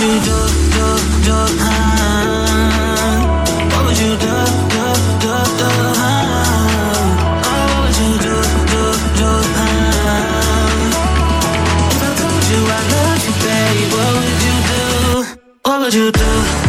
[0.00, 0.38] you do,
[0.74, 0.86] do,
[1.26, 3.20] do, huh?
[3.70, 4.34] What would you do,
[4.72, 4.84] do,
[5.20, 5.68] do, do,
[6.00, 6.24] huh?
[7.44, 8.36] What would you do,
[8.72, 8.82] do,
[9.20, 10.40] do, huh?
[12.00, 12.82] I told you I
[13.76, 14.84] you, what would you do?
[15.64, 16.59] What would you do?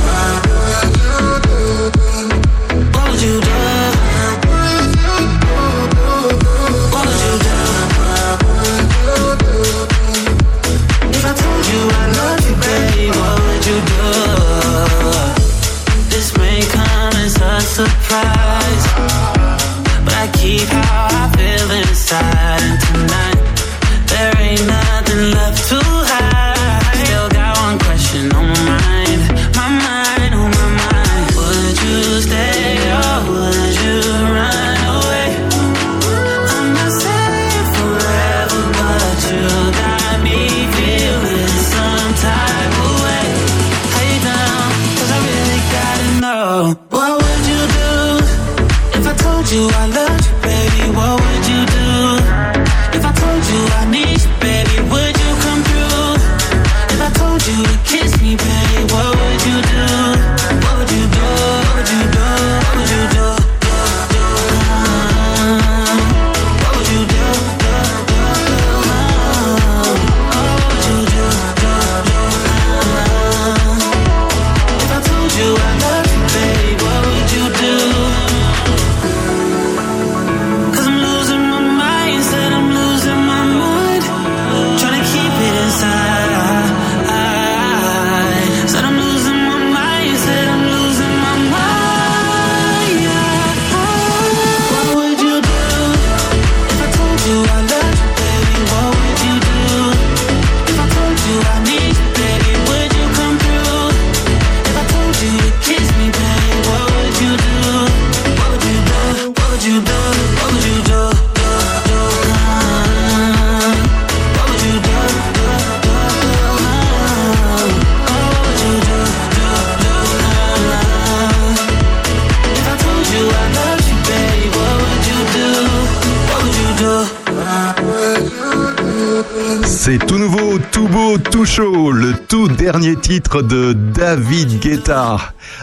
[133.11, 135.17] Titre de David Guetta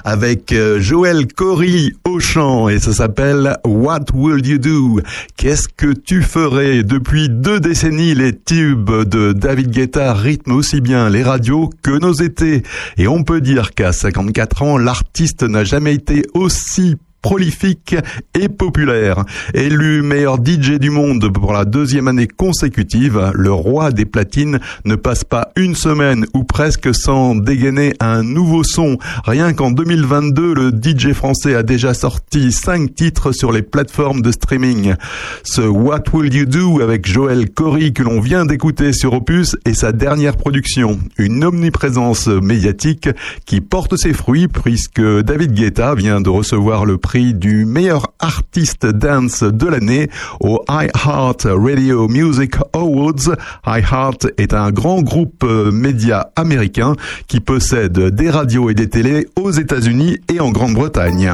[0.04, 5.00] avec euh, Joël Cory au chant et ça s'appelle What Will You Do?
[5.38, 11.08] Qu'est-ce que tu ferais Depuis deux décennies, les tubes de David Guetta rythment aussi bien
[11.08, 12.64] les radios que nos étés.
[12.98, 17.96] Et on peut dire qu'à 54 ans, l'artiste n'a jamais été aussi prolifique
[18.34, 19.24] et populaire.
[19.54, 24.94] Élu meilleur DJ du monde pour la deuxième année consécutive, le roi des platines ne
[24.94, 28.98] passe pas une semaine ou presque sans dégainer un nouveau son.
[29.24, 34.30] Rien qu'en 2022, le DJ français a déjà sorti cinq titres sur les plateformes de
[34.30, 34.94] streaming.
[35.42, 39.74] Ce What Will You Do avec Joël Cory que l'on vient d'écouter sur Opus est
[39.74, 40.98] sa dernière production.
[41.16, 43.08] Une omniprésence médiatique
[43.44, 48.84] qui porte ses fruits puisque David Guetta vient de recevoir le prix du meilleur artiste
[48.84, 50.10] dance de l'année
[50.40, 53.34] au iHeart Radio Music Awards.
[53.66, 56.92] iHeart est un grand groupe euh, média américain
[57.26, 61.32] qui possède des radios et des télés aux États-Unis et en Grande-Bretagne.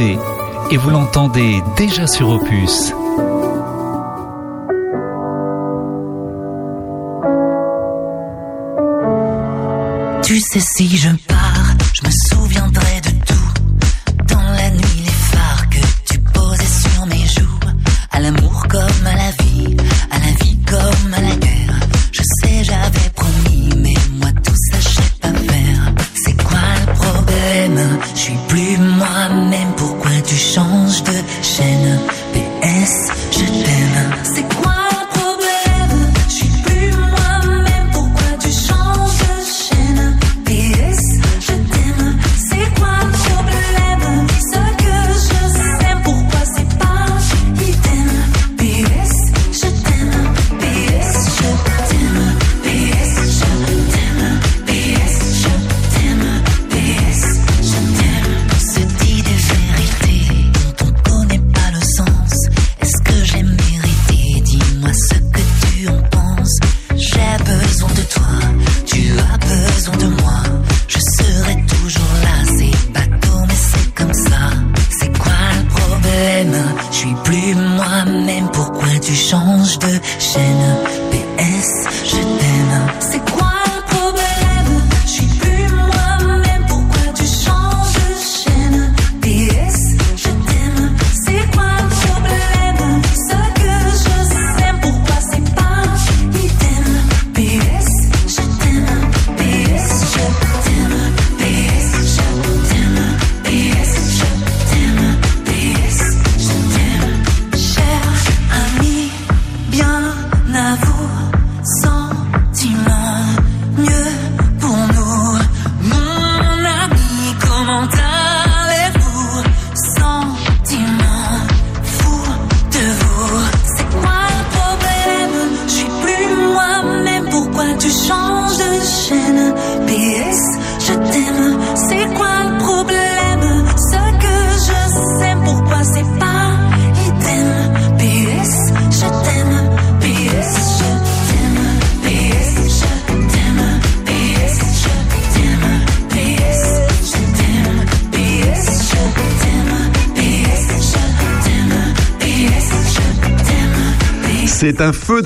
[0.00, 2.92] et vous l'entendez déjà sur Opus.
[10.22, 11.35] Tu sais si je peux.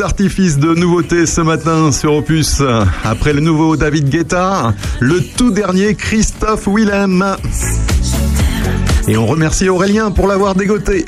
[0.00, 2.62] d'artifice de nouveautés ce matin sur Opus.
[3.04, 7.36] Après le nouveau David Guetta, le tout dernier Christophe Willem.
[9.06, 11.04] Et on remercie Aurélien pour l'avoir dégoté.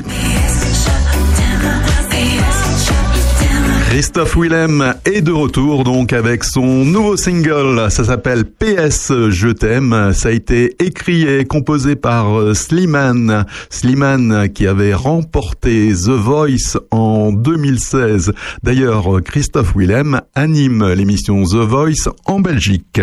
[3.89, 10.31] Christophe Willem est de retour donc avec son nouveau single, ça s'appelle je t'aime, ça
[10.31, 13.45] a été écrit et composé par euh, Slimane.
[13.69, 18.33] Slimane qui avait remporté The Voice en 2016.
[18.63, 23.01] D'ailleurs, Christophe Willem anime l'émission The Voice en Belgique.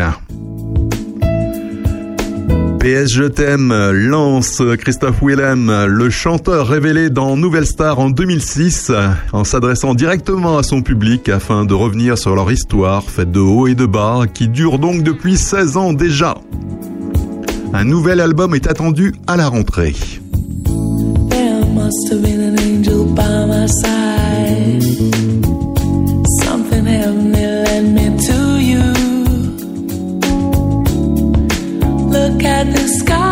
[2.79, 8.91] PS Je t'aime lance Christophe Willem, le chanteur révélé dans Nouvelle Star en 2006,
[9.33, 13.67] en s'adressant directement à son public afin de revenir sur leur histoire faite de haut
[13.67, 16.35] et de bas qui dure donc depuis 16 ans déjà.
[17.73, 19.93] Un nouvel album est attendu à la rentrée.
[32.39, 33.28] look at the sky.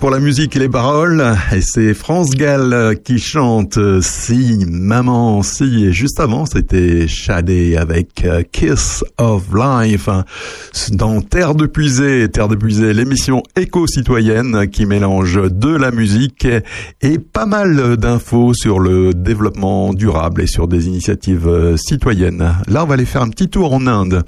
[0.00, 1.36] Pour la musique et les paroles.
[1.54, 5.84] Et c'est France Gall qui chante Si, maman, si.
[5.84, 10.08] Et juste avant, c'était Shadé avec euh, Kiss of Life.
[10.90, 16.48] Dans Terre de Puisée, Terre de Puisée, l'émission éco-citoyenne qui mélange de la musique
[17.00, 22.56] et pas mal d'infos sur le développement durable et sur des initiatives euh, citoyennes.
[22.66, 24.24] Là, on va aller faire un petit tour en Inde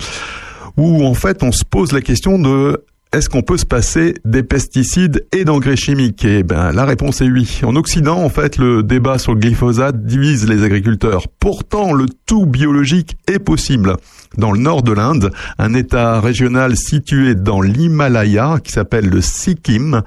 [0.76, 4.42] où en fait on se pose la question de est-ce qu'on peut se passer des
[4.42, 6.25] pesticides et d'engrais chimiques?
[6.25, 7.61] Eh ben, la réponse est oui.
[7.62, 11.29] En Occident, en fait, le débat sur le glyphosate divise les agriculteurs.
[11.38, 13.96] Pourtant, le tout biologique est possible.
[14.38, 20.01] Dans le nord de l'Inde, un État régional situé dans l'Himalaya, qui s'appelle le Sikkim,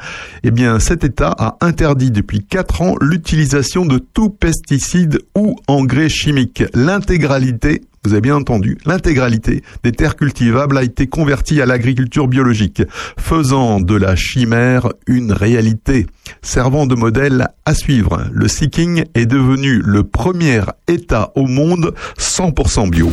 [0.44, 6.10] eh bien, cet État a interdit depuis quatre ans l'utilisation de tout pesticide ou engrais
[6.10, 6.64] chimique.
[6.74, 12.84] L'intégralité vous avez bien entendu, l'intégralité des terres cultivables a été convertie à l'agriculture biologique,
[13.18, 16.06] faisant de la chimère une réalité.
[16.42, 22.90] Servant de modèle à suivre, le Sikkim est devenu le premier État au monde 100%
[22.90, 23.12] bio.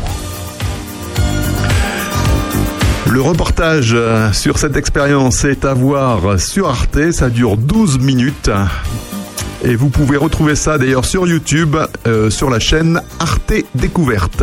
[3.11, 3.97] Le reportage
[4.33, 8.51] sur cette expérience est à voir sur Arte, ça dure 12 minutes.
[9.65, 11.77] Et vous pouvez retrouver ça d'ailleurs sur YouTube,
[12.07, 14.43] euh, sur la chaîne Arte Découverte.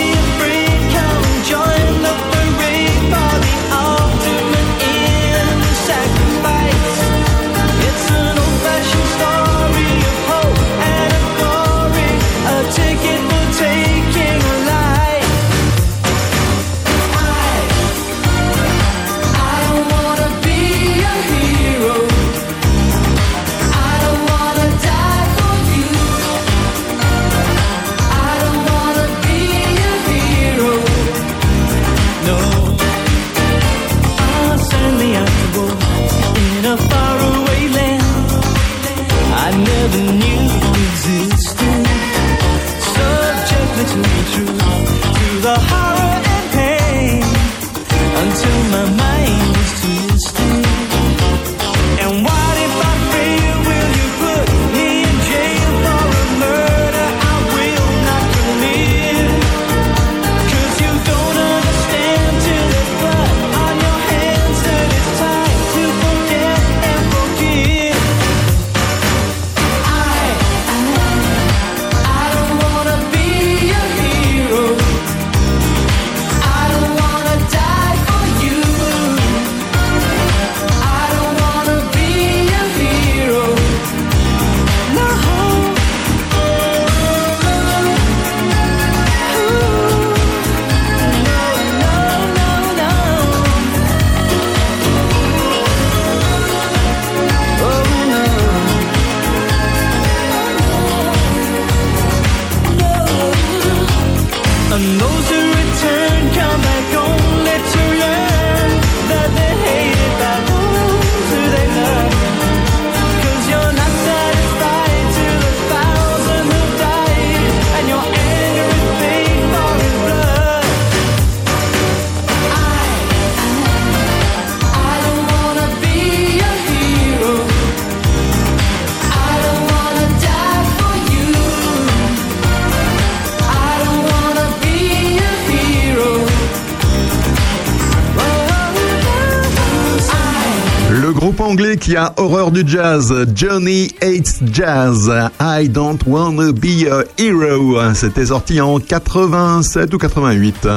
[141.91, 143.13] qui a horreur du jazz.
[143.35, 145.11] Johnny hates jazz.
[145.41, 147.93] I don't wanna be a hero.
[147.93, 150.69] C'était sorti en 87 ou 88.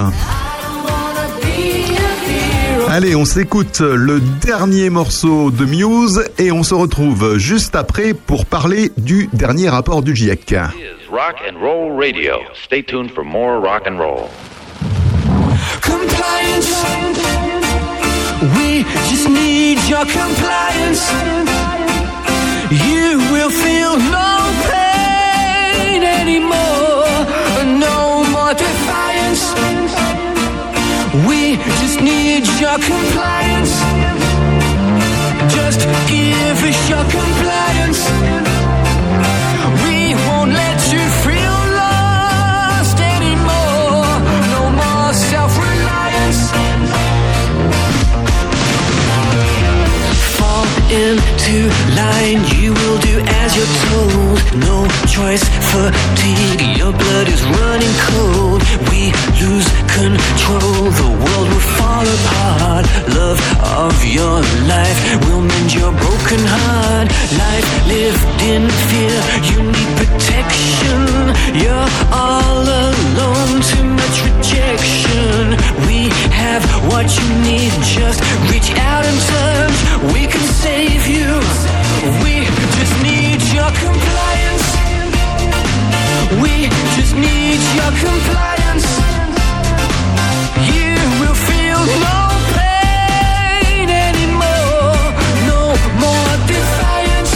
[2.90, 8.44] Allez, on s'écoute le dernier morceau de Muse et on se retrouve juste après pour
[8.44, 10.56] parler du dernier rapport du GIEC.
[11.12, 12.40] Rock and Roll Radio.
[12.64, 14.30] Stay tuned for more rock and roll.
[18.82, 21.02] Just need your compliance.
[22.70, 24.32] You will feel no
[24.68, 27.06] pain anymore,
[27.86, 29.44] no more defiance.
[31.28, 33.74] We just need your compliance.
[35.54, 38.02] Just give us your compliance.
[50.94, 51.66] Into
[51.98, 52.40] line.
[52.54, 54.38] You will do as you're told.
[54.62, 55.42] No choice,
[55.74, 56.62] fatigue.
[56.78, 58.62] Your blood is running cold.
[58.90, 59.10] We
[59.42, 60.90] lose control.
[61.02, 62.84] The world will fall apart.
[63.18, 63.40] Love
[63.82, 64.38] of your
[64.70, 67.08] life will mend your broken heart.
[67.42, 69.18] Life lived in fear.
[69.50, 71.00] You need protection.
[71.62, 73.54] You're all alone.
[73.70, 75.58] Too much rejection.
[75.88, 77.72] We have what you need.
[77.82, 79.78] Just reach out and touch.
[80.14, 81.40] We can save you.
[82.22, 82.44] We
[82.76, 84.66] just need your compliance.
[86.42, 88.86] We just need your compliance.
[90.68, 92.18] You will feel no
[92.52, 95.00] pain anymore.
[95.48, 95.60] No
[96.04, 97.32] more defiance.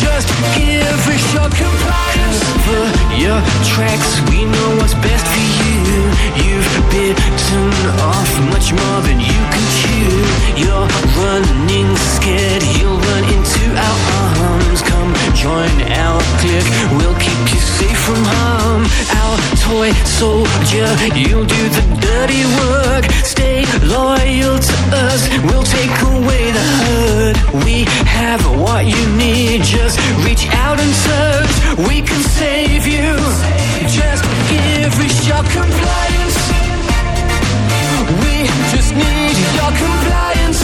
[0.00, 2.38] Just give us your compliance.
[2.64, 2.84] For
[3.24, 3.40] your
[3.72, 5.67] tracks, we know what's best for you.
[6.44, 10.14] You've bitten off much more than you can chew.
[10.62, 13.98] You're running scared, you'll run into our
[14.38, 14.82] arms.
[14.82, 18.82] Come join our clique, we'll keep you safe from harm.
[19.22, 23.04] Our toy soldier, you'll do the dirty work.
[23.24, 27.36] Stay loyal to us, we'll take away the hurt.
[27.64, 31.88] We have what you need, just reach out and touch.
[31.88, 33.57] We can save you.
[35.28, 36.38] Your compliance.
[38.22, 38.34] We
[38.72, 40.62] just need your compliance.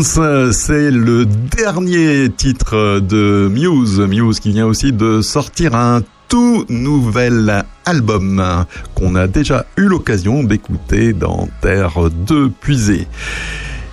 [0.00, 4.00] C'est le dernier titre de Muse.
[4.00, 10.44] Muse qui vient aussi de sortir un tout nouvel album qu'on a déjà eu l'occasion
[10.44, 13.06] d'écouter dans Terre de Puisée.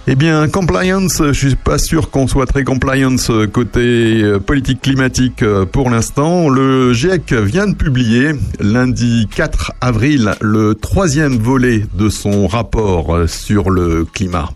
[0.07, 5.89] Eh bien, compliance, je suis pas sûr qu'on soit très compliance côté politique climatique pour
[5.89, 6.49] l'instant.
[6.49, 13.69] Le GIEC vient de publier lundi 4 avril le troisième volet de son rapport sur
[13.69, 14.49] le climat.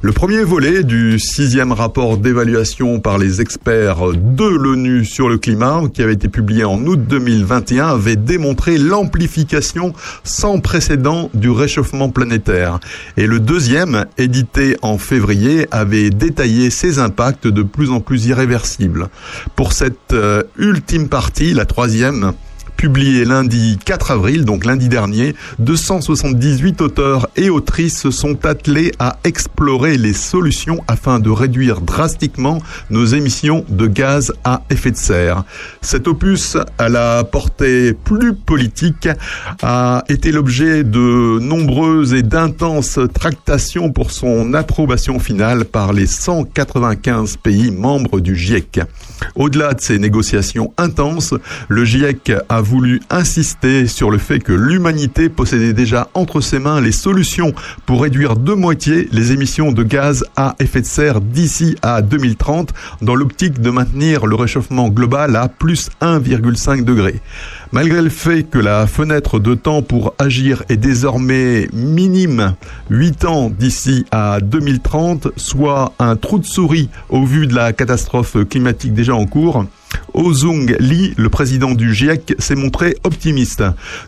[0.00, 5.82] Le premier volet du sixième rapport d'évaluation par les experts de l'ONU sur le climat,
[5.92, 9.92] qui avait été publié en août 2021, avait démontré l'amplification
[10.22, 12.78] sans précédent du réchauffement planétaire.
[13.16, 19.08] Et le deuxième, édité en février, avait détaillé ses impacts de plus en plus irréversibles.
[19.56, 22.32] Pour cette euh, ultime partie, la troisième,
[22.78, 29.18] publié lundi 4 avril, donc lundi dernier, 278 auteurs et autrices se sont attelés à
[29.24, 35.42] explorer les solutions afin de réduire drastiquement nos émissions de gaz à effet de serre.
[35.82, 39.08] Cet opus à la portée plus politique
[39.60, 47.38] a été l'objet de nombreuses et d'intenses tractations pour son approbation finale par les 195
[47.38, 48.82] pays membres du GIEC.
[49.34, 51.34] Au-delà de ces négociations intenses,
[51.68, 56.82] le GIEC a voulu insister sur le fait que l'humanité possédait déjà entre ses mains
[56.82, 57.54] les solutions
[57.86, 62.74] pour réduire de moitié les émissions de gaz à effet de serre d'ici à 2030
[63.00, 67.20] dans l'optique de maintenir le réchauffement global à plus 1,5 degré.
[67.70, 72.54] Malgré le fait que la fenêtre de temps pour agir est désormais minime,
[72.88, 78.38] 8 ans d'ici à 2030, soit un trou de souris au vu de la catastrophe
[78.48, 79.66] climatique déjà en cours,
[80.14, 83.62] Ozung Lee, le président du GIEC, s'est montré optimiste.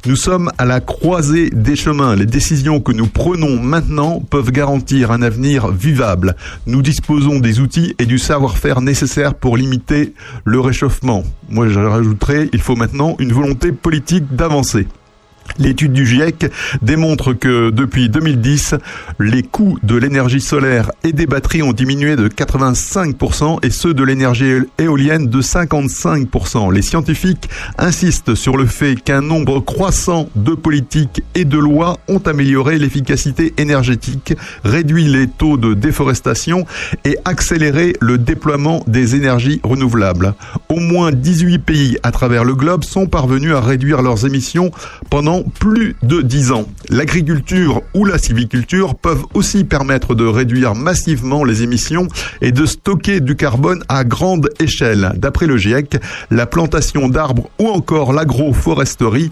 [0.07, 2.17] Nous sommes à la croisée des chemins.
[2.17, 6.37] Les décisions que nous prenons maintenant peuvent garantir un avenir vivable.
[6.67, 11.23] Nous disposons des outils et du savoir-faire nécessaires pour limiter le réchauffement.
[11.49, 14.87] Moi, je rajouterai, il faut maintenant une volonté politique d'avancer.
[15.59, 16.51] L'étude du GIEC
[16.81, 18.77] démontre que depuis 2010,
[19.19, 24.03] les coûts de l'énergie solaire et des batteries ont diminué de 85% et ceux de
[24.03, 26.73] l'énergie éolienne de 55%.
[26.73, 32.21] Les scientifiques insistent sur le fait qu'un nombre croissant de politiques et de lois ont
[32.21, 36.65] amélioré l'efficacité énergétique, réduit les taux de déforestation
[37.05, 40.35] et accéléré le déploiement des énergies renouvelables.
[40.69, 44.71] Au moins 18 pays à travers le globe sont parvenus à réduire leurs émissions
[45.11, 46.67] pendant plus de 10 ans.
[46.89, 52.09] L'agriculture ou la civiculture peuvent aussi permettre de réduire massivement les émissions
[52.41, 55.13] et de stocker du carbone à grande échelle.
[55.17, 55.97] D'après le GIEC,
[56.31, 59.31] la plantation d'arbres ou encore l'agroforesterie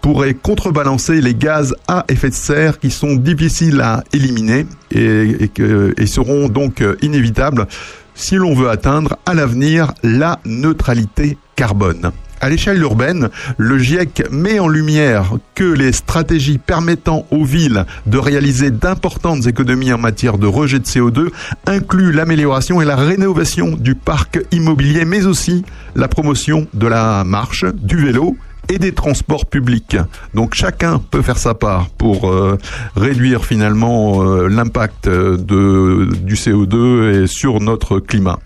[0.00, 5.50] pourrait contrebalancer les gaz à effet de serre qui sont difficiles à éliminer et,
[5.96, 7.66] et seront donc inévitables
[8.14, 12.12] si l'on veut atteindre à l'avenir la neutralité carbone.
[12.40, 18.18] À l'échelle urbaine, le GIEC met en lumière que les stratégies permettant aux villes de
[18.18, 21.28] réaliser d'importantes économies en matière de rejet de CO2
[21.66, 27.64] incluent l'amélioration et la rénovation du parc immobilier, mais aussi la promotion de la marche,
[27.74, 28.36] du vélo
[28.68, 29.96] et des transports publics.
[30.34, 32.58] Donc chacun peut faire sa part pour euh,
[32.96, 38.38] réduire finalement euh, l'impact de, du CO2 et sur notre climat.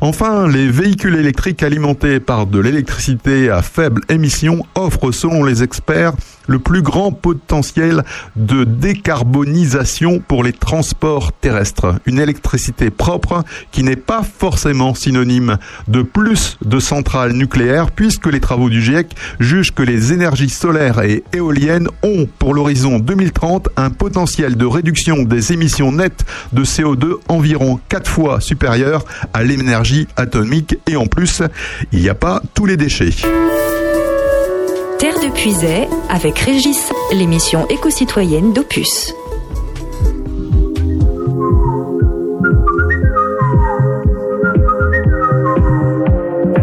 [0.00, 6.12] Enfin, les véhicules électriques alimentés par de l'électricité à faible émission offrent, selon les experts,
[6.46, 8.04] le plus grand potentiel
[8.36, 11.94] de décarbonisation pour les transports terrestres.
[12.06, 18.40] Une électricité propre qui n'est pas forcément synonyme de plus de centrales nucléaires puisque les
[18.40, 23.90] travaux du GIEC jugent que les énergies solaires et éoliennes ont pour l'horizon 2030 un
[23.90, 30.76] potentiel de réduction des émissions nettes de CO2 environ 4 fois supérieur à l'énergie atomique
[30.86, 31.42] et en plus,
[31.92, 33.10] il n'y a pas tous les déchets.
[35.26, 35.32] De
[36.08, 39.12] avec Régis, l'émission éco-citoyenne d'Opus.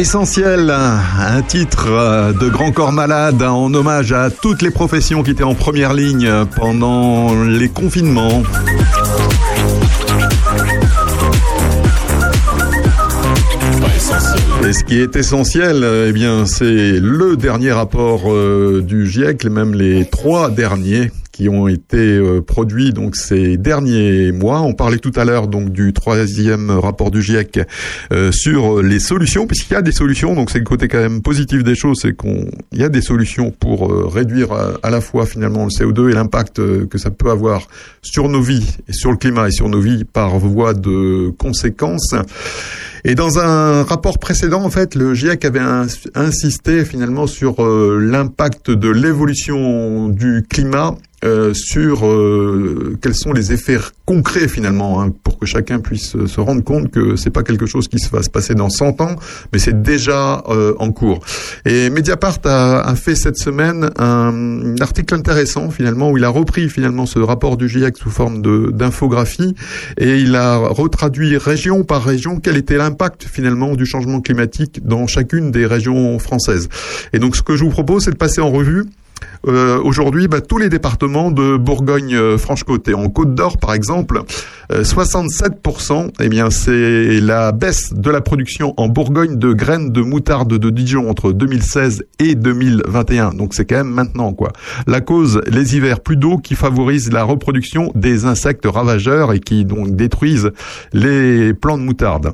[0.00, 5.32] Essentiel, un titre euh, de Grand Corps Malade en hommage à toutes les professions qui
[5.32, 6.26] étaient en première ligne
[6.56, 8.42] pendant les confinements.
[14.66, 19.74] Et ce qui est essentiel, eh bien, c'est le dernier rapport euh, du GIEC, même
[19.74, 21.10] les trois derniers
[21.40, 24.60] qui ont été euh, produits donc ces derniers mois.
[24.60, 27.60] On parlait tout à l'heure donc du troisième rapport du GIEC
[28.12, 30.34] euh, sur les solutions, puisqu'il y a des solutions.
[30.34, 33.52] Donc c'est le côté quand même positif des choses, c'est qu'on y a des solutions
[33.52, 37.68] pour euh, réduire à, la fois finalement le CO2 et l'impact que ça peut avoir
[38.02, 42.14] sur nos vies et sur le climat et sur nos vies par voie de conséquences.
[43.04, 45.60] Et dans un rapport précédent, en fait, le GIEC avait
[46.14, 53.78] insisté finalement sur l'impact de l'évolution du climat euh, sur euh, quels sont les effets
[54.10, 57.66] concrets finalement, hein, pour que chacun puisse euh, se rendre compte que c'est pas quelque
[57.66, 59.14] chose qui se va se passer dans 100 ans,
[59.52, 60.42] mais c'est déjà
[60.78, 61.20] en cours.
[61.64, 66.68] Et Mediapart a, a, fait cette semaine un, article intéressant finalement où il a repris
[66.68, 68.42] finalement ce rapport du GIEC sous forme
[68.72, 69.54] d'infographie
[69.98, 75.06] et il a retraduit région par région quel était l'impact finalement du changement climatique dans
[75.06, 76.68] chacune des régions françaises.
[77.12, 78.84] Et donc ce que je vous propose, c'est de passer en revue
[79.46, 84.22] euh, aujourd'hui, bah, tous les départements de Bourgogne-Franche-Côte et en Côte d'Or, par exemple,
[84.70, 90.02] 67%, euh, eh bien, c'est la baisse de la production en Bourgogne de graines de
[90.02, 93.30] moutarde de Dijon entre 2016 et 2021.
[93.30, 94.52] Donc c'est quand même maintenant, quoi.
[94.86, 99.64] La cause, les hivers plus d'eau qui favorisent la reproduction des insectes ravageurs et qui
[99.64, 100.50] donc détruisent
[100.92, 102.32] les plants de moutarde.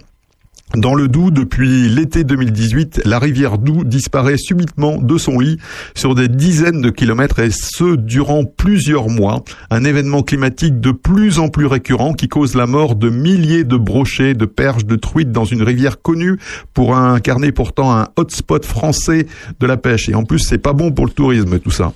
[0.75, 5.59] Dans le Doubs, depuis l'été 2018, la rivière Doubs disparaît subitement de son lit
[5.95, 9.45] sur des dizaines de kilomètres et ce durant plusieurs mois.
[9.71, 13.77] Un événement climatique de plus en plus récurrent qui cause la mort de milliers de
[13.77, 16.37] brochets, de perches, de truites dans une rivière connue
[16.75, 19.29] pour incarner pourtant un hotspot français
[19.61, 20.09] de la pêche.
[20.09, 21.93] Et en plus, c'est pas bon pour le tourisme tout ça.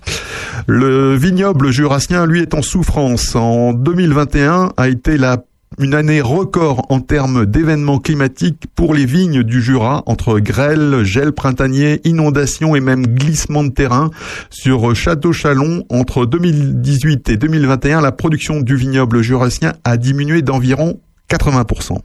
[0.69, 3.35] Le vignoble jurassien, lui, est en souffrance.
[3.35, 5.39] En 2021 a été la
[5.79, 11.33] une année record en termes d'événements climatiques pour les vignes du Jura, entre grêle, gel
[11.33, 14.11] printanier, inondations et même glissement de terrain.
[14.51, 21.01] Sur Château-Chalon, entre 2018 et 2021, la production du vignoble jurassien a diminué d'environ
[21.31, 21.99] 80%,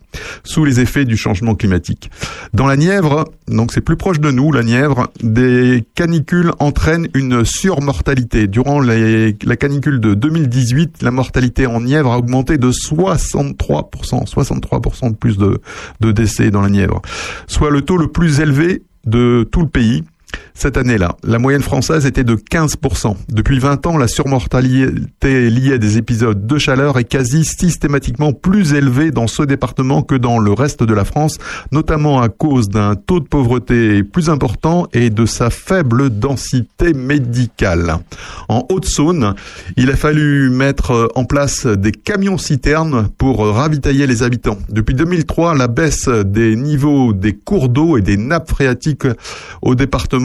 [0.43, 2.11] sous les effets du changement climatique.
[2.53, 7.43] Dans la Nièvre, donc c'est plus proche de nous, la Nièvre, des canicules entraînent une
[7.43, 8.47] surmortalité.
[8.47, 13.55] Durant la canicule de 2018, la mortalité en Nièvre a augmenté de 63%,
[14.30, 15.59] 63% de plus de,
[15.99, 17.01] de décès dans la Nièvre,
[17.47, 20.03] soit le taux le plus élevé de tout le pays
[20.53, 21.15] cette année-là.
[21.23, 23.15] La moyenne française était de 15%.
[23.29, 28.73] Depuis 20 ans, la surmortalité liée à des épisodes de chaleur est quasi systématiquement plus
[28.73, 31.38] élevée dans ce département que dans le reste de la France,
[31.71, 37.97] notamment à cause d'un taux de pauvreté plus important et de sa faible densité médicale.
[38.49, 39.36] En Haute-Saône,
[39.77, 44.57] il a fallu mettre en place des camions-citernes pour ravitailler les habitants.
[44.69, 49.07] Depuis 2003, la baisse des niveaux des cours d'eau et des nappes phréatiques
[49.61, 50.24] au département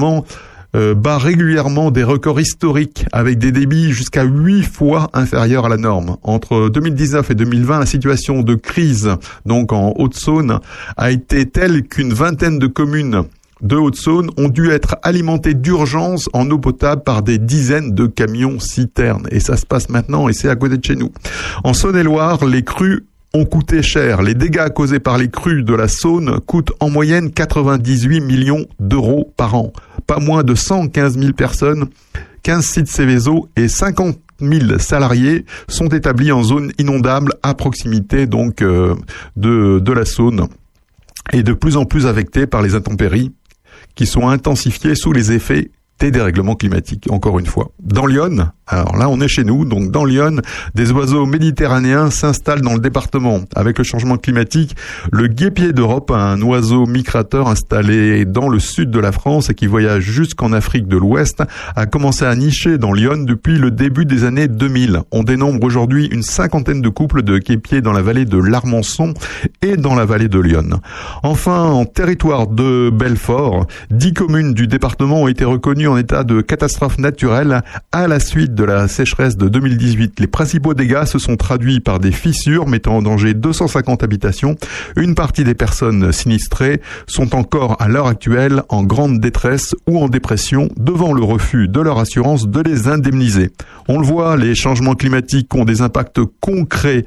[0.77, 5.77] euh, bat régulièrement des records historiques avec des débits jusqu'à 8 fois inférieurs à la
[5.77, 6.17] norme.
[6.23, 9.11] Entre 2019 et 2020, la situation de crise
[9.47, 10.61] donc en Haute-Saône
[10.97, 13.25] a été telle qu'une vingtaine de communes
[13.63, 18.59] de Haute-Saône ont dû être alimentées d'urgence en eau potable par des dizaines de camions
[18.59, 19.27] citernes.
[19.31, 21.13] Et ça se passe maintenant et c'est à côté de chez nous.
[21.65, 24.23] En Saône-et-Loire, les crues ont coûté cher.
[24.23, 29.33] Les dégâts causés par les crues de la Saône coûtent en moyenne 98 millions d'euros
[29.37, 29.73] par an.
[30.07, 31.87] Pas moins de 115 000 personnes,
[32.43, 38.63] 15 sites Céveso et 50 000 salariés sont établis en zone inondable à proximité donc
[38.63, 38.95] euh,
[39.37, 40.49] de, de la Saône
[41.33, 43.33] et de plus en plus affectés par les intempéries
[43.95, 47.71] qui sont intensifiées sous les effets des dérèglements climatiques, encore une fois.
[47.79, 50.41] Dans Lyon, alors là on est chez nous, donc dans Lyon,
[50.75, 53.41] des oiseaux méditerranéens s'installent dans le département.
[53.57, 54.77] Avec le changement climatique,
[55.13, 59.67] le guépier d'Europe, un oiseau migrateur installé dans le sud de la France et qui
[59.67, 61.43] voyage jusqu'en Afrique de l'Ouest,
[61.75, 65.01] a commencé à nicher dans Lyon depuis le début des années 2000.
[65.11, 69.15] On dénombre aujourd'hui une cinquantaine de couples de guépiers dans la vallée de l'Armançon
[69.63, 70.81] et dans la vallée de Lyon.
[71.23, 76.41] Enfin, en territoire de Belfort, dix communes du département ont été reconnues en état de
[76.41, 77.63] catastrophe naturelle
[77.93, 80.21] à la suite de la sécheresse de 2018.
[80.21, 84.57] Les principaux dégâts se sont traduits par des fissures mettant en danger 250 habitations.
[84.97, 90.11] Une partie des personnes sinistrées sont encore à l'heure actuelle en grande détresse ou en
[90.11, 93.51] dépression devant le refus de leur assurance de les indemniser.
[93.89, 97.07] On le voit, les changements climatiques ont des impacts concrets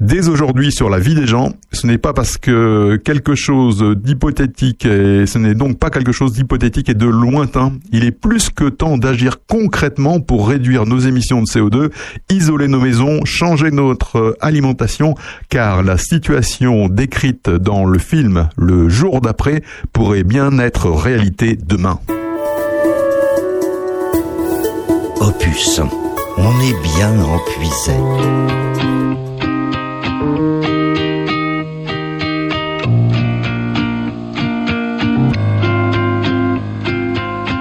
[0.00, 1.54] dès aujourd'hui sur la vie des gens.
[1.72, 6.34] Ce n'est pas parce que quelque chose d'hypothétique et ce n'est donc pas quelque chose
[6.34, 7.72] d'hypothétique et de lointain.
[7.90, 11.90] Il est plus que temps d'agir concrètement pour réduire nos émissions de CO2,
[12.30, 15.14] isoler nos maisons, changer notre euh, alimentation,
[15.48, 19.62] car la situation décrite dans le film Le jour d'après
[19.92, 21.98] pourrait bien être réalité demain.
[25.20, 25.80] Opus,
[26.36, 28.73] on est bien empuisé.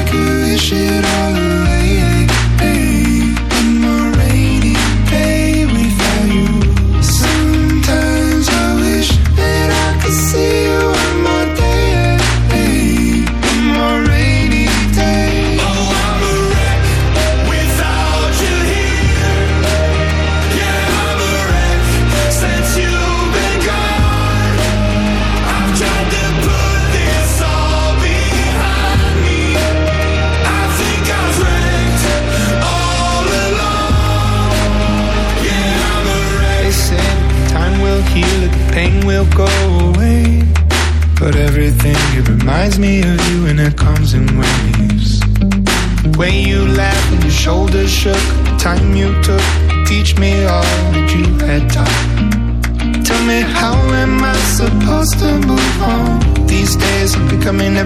[0.00, 1.79] I could wish it all away.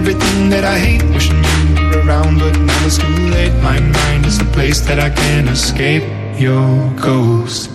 [0.07, 1.03] Everything that I hate.
[1.13, 1.41] Wishing
[1.77, 3.53] you were around, but now it's too late.
[3.63, 6.03] My mind is a place that I can't escape.
[6.39, 7.74] Your ghost.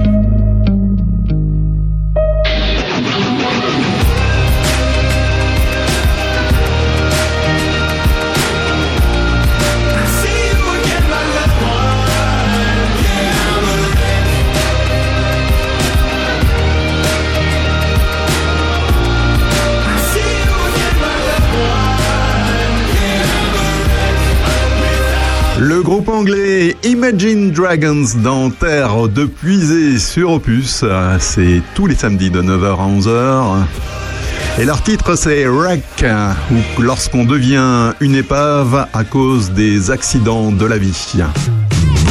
[26.21, 30.85] Anglais Imagine Dragons dans Terre de Puisée sur Opus,
[31.19, 34.59] c'est tous les samedis de 9h à 11h.
[34.59, 36.05] Et leur titre c'est Wreck,
[36.51, 41.17] ou lorsqu'on devient une épave à cause des accidents de la vie.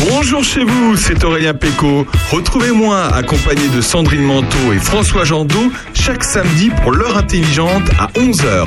[0.09, 2.05] Bonjour chez vous, c'est Aurélien Péco.
[2.33, 8.67] Retrouvez-moi accompagné de Sandrine Manteau et François Jandot chaque samedi pour l'heure intelligente à 11h.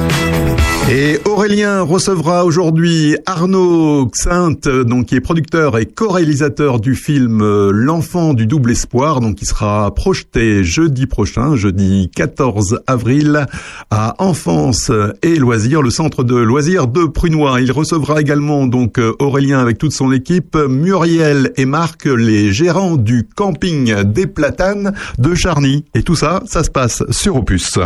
[0.93, 7.71] Et Aurélien recevra aujourd'hui Arnaud Xinte, donc qui est producteur et co-réalisateur du film euh,
[7.73, 13.45] L'enfant du double espoir, donc qui sera projeté jeudi prochain, jeudi 14 avril,
[13.89, 17.61] à Enfance et Loisirs, le centre de loisirs de Prunois.
[17.61, 22.97] Il recevra également donc euh, Aurélien avec toute son équipe, Muriel et Marc, les gérants
[22.97, 25.85] du camping des Platanes de Charny.
[25.95, 27.79] Et tout ça, ça se passe sur Opus.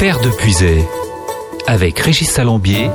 [0.00, 0.82] Terre de Puisay,
[1.66, 2.88] avec Régis Salambier,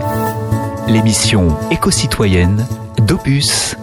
[0.87, 2.65] l'émission éco-citoyenne
[2.97, 3.75] d'Opus.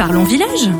[0.00, 0.70] Parlons village.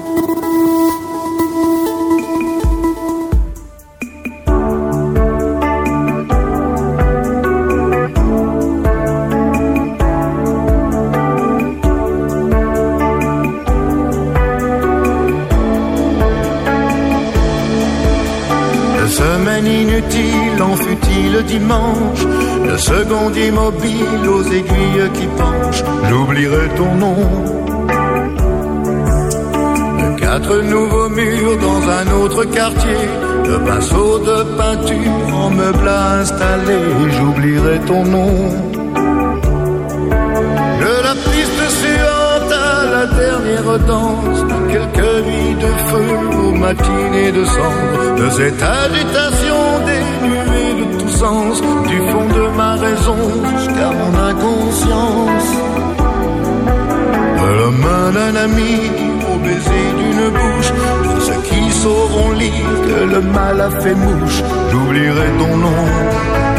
[19.06, 22.24] Semaine inutile en futile dimanche,
[22.64, 27.69] Le seconde immobile aux aiguilles qui penchent, j'oublierai ton nom.
[30.32, 33.02] Quatre nouveaux murs dans un autre quartier,
[33.48, 36.78] de pinceaux de peinture en meuble installé,
[37.08, 38.32] j'oublierai ton nom.
[40.82, 46.10] De la piste suivante à la dernière danse, quelques nuits de feu
[46.44, 53.18] aux matinées de cendres, deux agitations dénuée de tout sens, du fond de ma raison
[53.56, 55.50] jusqu'à mon inconscience.
[57.42, 60.72] De la main d'un ami au baiser d'une bouche.
[61.04, 66.49] Pour ceux qui sauront lire que le mal a fait mouche, j'oublierai ton nom.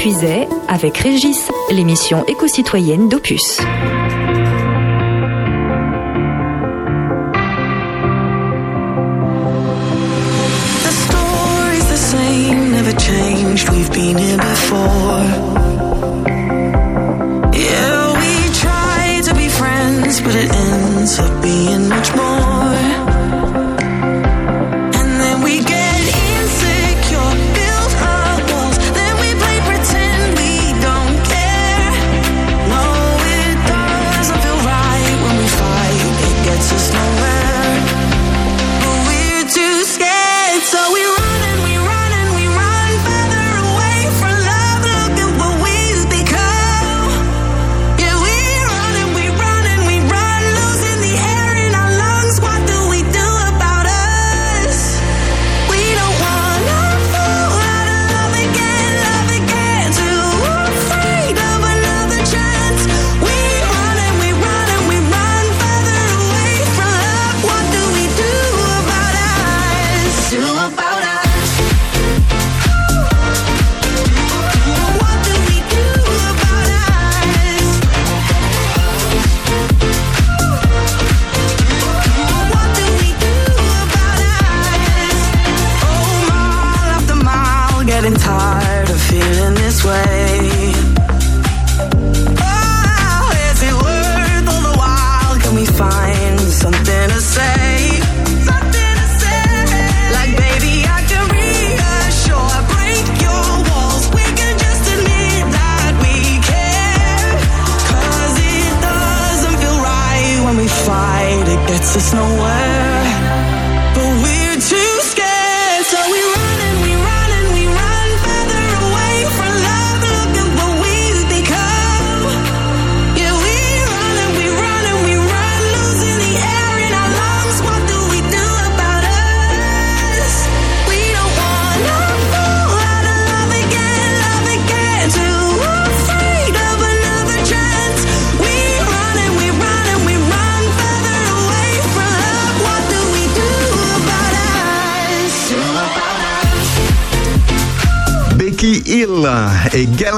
[0.00, 3.60] Puiset avec Régis, l'émission éco-citoyenne d'Opus.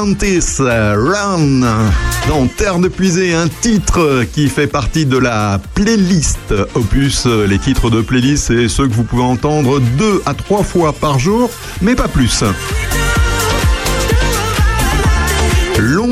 [0.03, 1.61] Et Galantis Run
[2.29, 7.27] dans Terre de Puisée, un titre qui fait partie de la playlist Opus.
[7.27, 11.19] Les titres de playlist, c'est ceux que vous pouvez entendre deux à trois fois par
[11.19, 11.51] jour,
[11.83, 12.43] mais pas plus.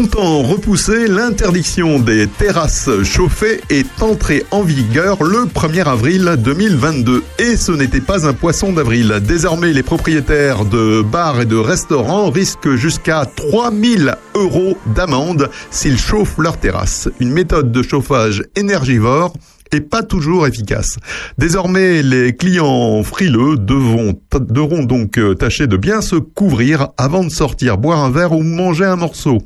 [0.01, 7.23] Longtemps repoussée, l'interdiction des terrasses chauffées est entrée en vigueur le 1er avril 2022.
[7.39, 9.21] Et ce n'était pas un poisson d'avril.
[9.23, 16.39] Désormais, les propriétaires de bars et de restaurants risquent jusqu'à 3000 euros d'amende s'ils chauffent
[16.39, 17.11] leurs terrasses.
[17.21, 19.35] Une méthode de chauffage énergivore
[19.71, 20.97] et pas toujours efficace.
[21.37, 27.29] Désormais, les clients frileux devront, devront donc euh, tâcher de bien se couvrir avant de
[27.29, 29.43] sortir boire un verre ou manger un morceau.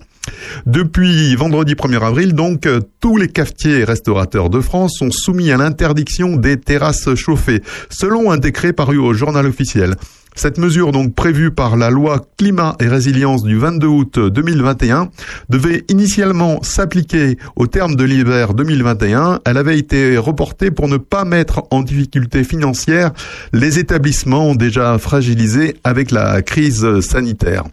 [0.67, 2.69] Depuis vendredi 1er avril, donc,
[3.01, 8.31] tous les cafetiers et restaurateurs de France sont soumis à l'interdiction des terrasses chauffées, selon
[8.31, 9.97] un décret paru au journal officiel.
[10.37, 15.11] Cette mesure, donc prévue par la loi climat et résilience du 22 août 2021,
[15.49, 19.41] devait initialement s'appliquer au terme de l'hiver 2021.
[19.45, 23.13] Elle avait été reportée pour ne pas mettre en difficulté financière
[23.53, 27.65] les établissements déjà fragilisés avec la crise sanitaire.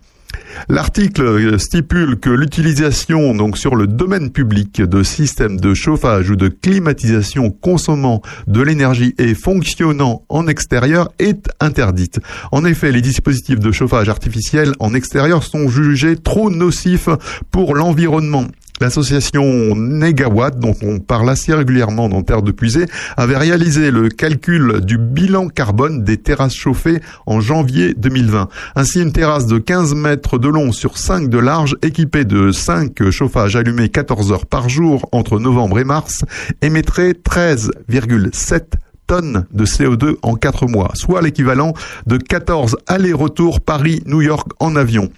[0.70, 6.48] L'article stipule que l'utilisation donc sur le domaine public de systèmes de chauffage ou de
[6.48, 12.20] climatisation consommant de l'énergie et fonctionnant en extérieur est interdite.
[12.52, 17.10] En effet, les dispositifs de chauffage artificiel en extérieur sont jugés trop nocifs
[17.50, 18.46] pour l'environnement.
[18.82, 24.82] L'association Negawatt, dont on parle assez régulièrement dans Terre de Puisée, avait réalisé le calcul
[24.82, 28.50] du bilan carbone des terrasses chauffées en janvier 2020.
[28.76, 33.12] Ainsi, une terrasse de 15 mètres de long sur 5 de large, équipée de 5
[33.12, 36.26] chauffages allumés 14 heures par jour entre novembre et mars,
[36.64, 38.64] émettrait 13,7
[39.12, 41.74] tonnes de CO2 en 4 mois, soit l'équivalent
[42.08, 45.10] de 14 allers-retours Paris-New York en avion.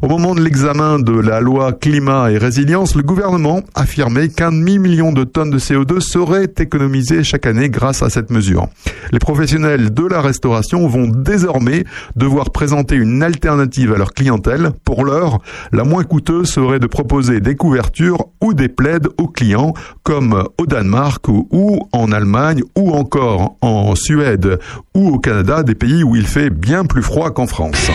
[0.00, 5.10] Au moment de l'examen de la loi climat et résilience, le gouvernement affirmait qu'un demi-million
[5.10, 8.68] de tonnes de CO2 seraient économisées chaque année grâce à cette mesure.
[9.10, 11.82] Les professionnels de la restauration vont désormais
[12.14, 14.70] devoir présenter une alternative à leur clientèle.
[14.84, 15.40] Pour l'heure,
[15.72, 19.74] la moins coûteuse serait de proposer des couvertures ou des plaides aux clients,
[20.04, 24.58] comme au Danemark ou, en Allemagne ou encore en Suède
[24.94, 27.90] ou au Canada, des pays où il fait bien plus froid qu'en France.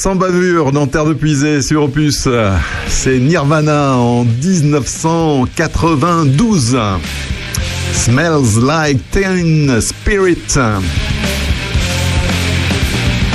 [0.00, 2.26] Sans bavure, dans Terre de Puisée sur Opus.
[2.88, 6.78] C'est Nirvana en 1992.
[7.92, 10.58] Smells like Teen Spirit.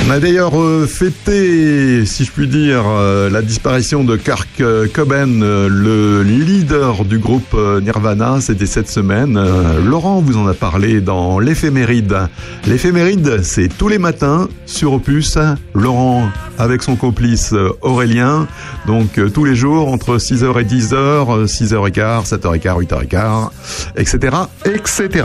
[0.06, 4.86] On a d'ailleurs euh, fêté, si je puis dire, euh, la disparition de Kirk euh,
[4.86, 8.40] Cobain, euh, le leader du groupe Nirvana.
[8.40, 9.36] C'était cette semaine.
[9.84, 12.28] Laurent vous en a parlé dans l'éphéméride.
[12.68, 15.38] L'éphéméride, c'est tous les matins sur Opus.
[15.74, 17.52] Laurent avec son complice
[17.82, 18.46] Aurélien.
[18.86, 23.48] Donc tous les jours entre 6h et 10h, 6h15, 7h15, 8h15,
[23.96, 25.24] etc., etc.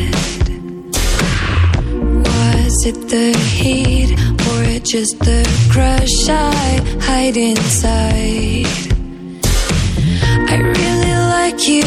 [2.83, 4.11] Was it the heat
[4.49, 8.65] or just the crush I hide inside?
[10.49, 11.85] I really like you.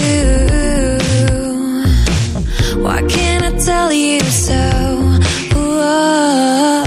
[2.80, 4.54] Why can't I tell you so?
[5.52, 6.83] Whoa,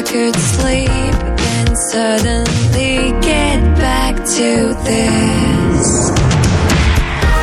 [0.00, 6.10] I could sleep and suddenly get back to this.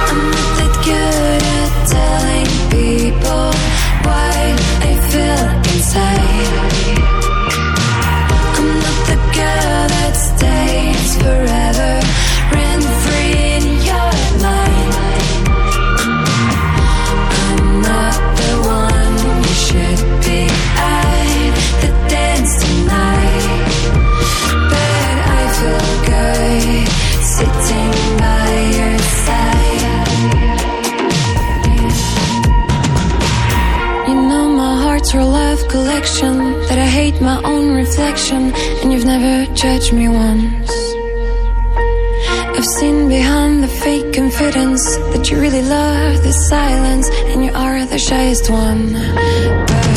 [0.10, 3.54] I'm not that good at telling people
[4.08, 6.58] what I feel inside.
[8.58, 9.67] I'm not the girl
[35.78, 36.38] collection
[36.70, 40.72] that I hate my own reflection, and you've never judged me once.
[42.58, 47.86] I've seen behind the fake confidence that you really love the silence, and you are
[47.86, 48.94] the shyest one.
[48.94, 49.97] But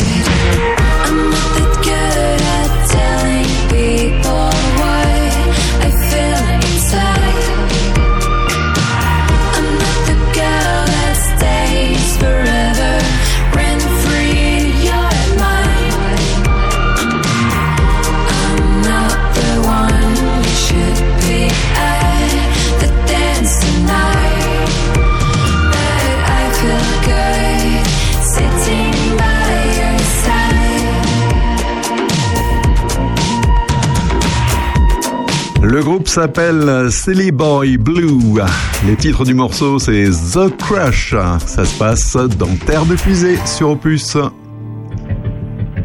[35.81, 38.39] Le groupe s'appelle Silly Boy Blue.
[38.85, 41.15] Les titres du morceau, c'est The Crush.
[41.47, 44.15] Ça se passe dans Terre de Puisée sur Opus.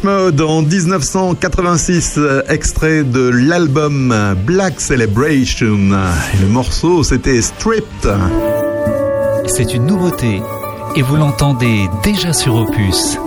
[0.04, 4.14] Mode en 1986, euh, extrait de l'album
[4.46, 5.90] Black Celebration.
[6.40, 8.08] Le morceau, c'était Stripped.
[9.46, 10.40] C'est une nouveauté
[10.94, 13.18] et vous l'entendez déjà sur Opus.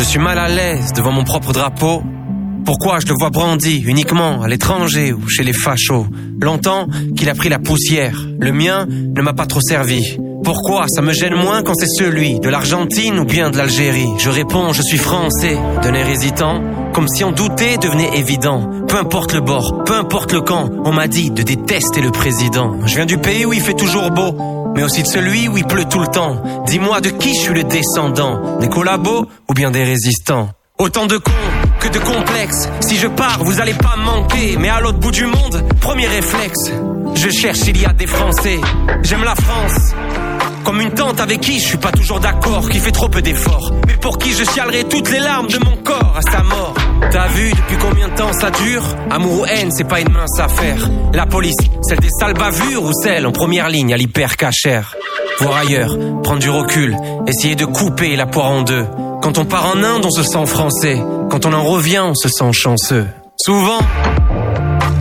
[0.00, 2.02] Je suis mal à l'aise devant mon propre drapeau
[2.64, 6.06] Pourquoi je le vois brandi uniquement à l'étranger ou chez les fachos?
[6.40, 10.16] Longtemps qu'il a pris la poussière, le mien ne m'a pas trop servi.
[10.42, 14.08] Pourquoi ça me gêne moins quand c'est celui de l'Argentine ou bien de l'Algérie?
[14.18, 16.62] Je réponds, je suis français, d'un air hésitant,
[16.94, 18.70] comme si en douter devenait évident.
[18.88, 22.74] Peu importe le bord, peu importe le camp, on m'a dit de détester le président.
[22.86, 24.34] Je viens du pays où il fait toujours beau,
[24.74, 26.42] mais aussi de celui où il pleut tout le temps.
[26.66, 30.50] Dis-moi de qui je suis le descendant, des collabos ou bien des résistants?
[30.78, 31.32] Autant de cons
[31.80, 32.68] que de complexes.
[32.80, 34.56] Si je pars, vous allez pas manquer.
[34.58, 36.72] Mais à l'autre bout du monde, premier réflexe.
[37.14, 38.60] Je cherche s'il y a des Français.
[39.02, 39.94] J'aime la France.
[40.64, 43.72] Comme une tante avec qui je suis pas toujours d'accord, qui fait trop peu d'efforts.
[43.86, 46.74] Mais pour qui je chialerai toutes les larmes de mon corps à sa mort.
[47.10, 48.82] T'as vu depuis combien de temps ça dure?
[49.10, 50.88] Amour ou haine, c'est pas une mince affaire.
[51.12, 54.94] La police, celle des sales bavures ou celle en première ligne à l'hyper cachère.
[55.40, 56.96] Voir ailleurs, prendre du recul,
[57.26, 58.86] essayer de couper la poire en deux.
[59.22, 61.02] Quand on part en Inde, on se sent français.
[61.30, 63.06] Quand on en revient, on se sent chanceux.
[63.36, 63.80] Souvent,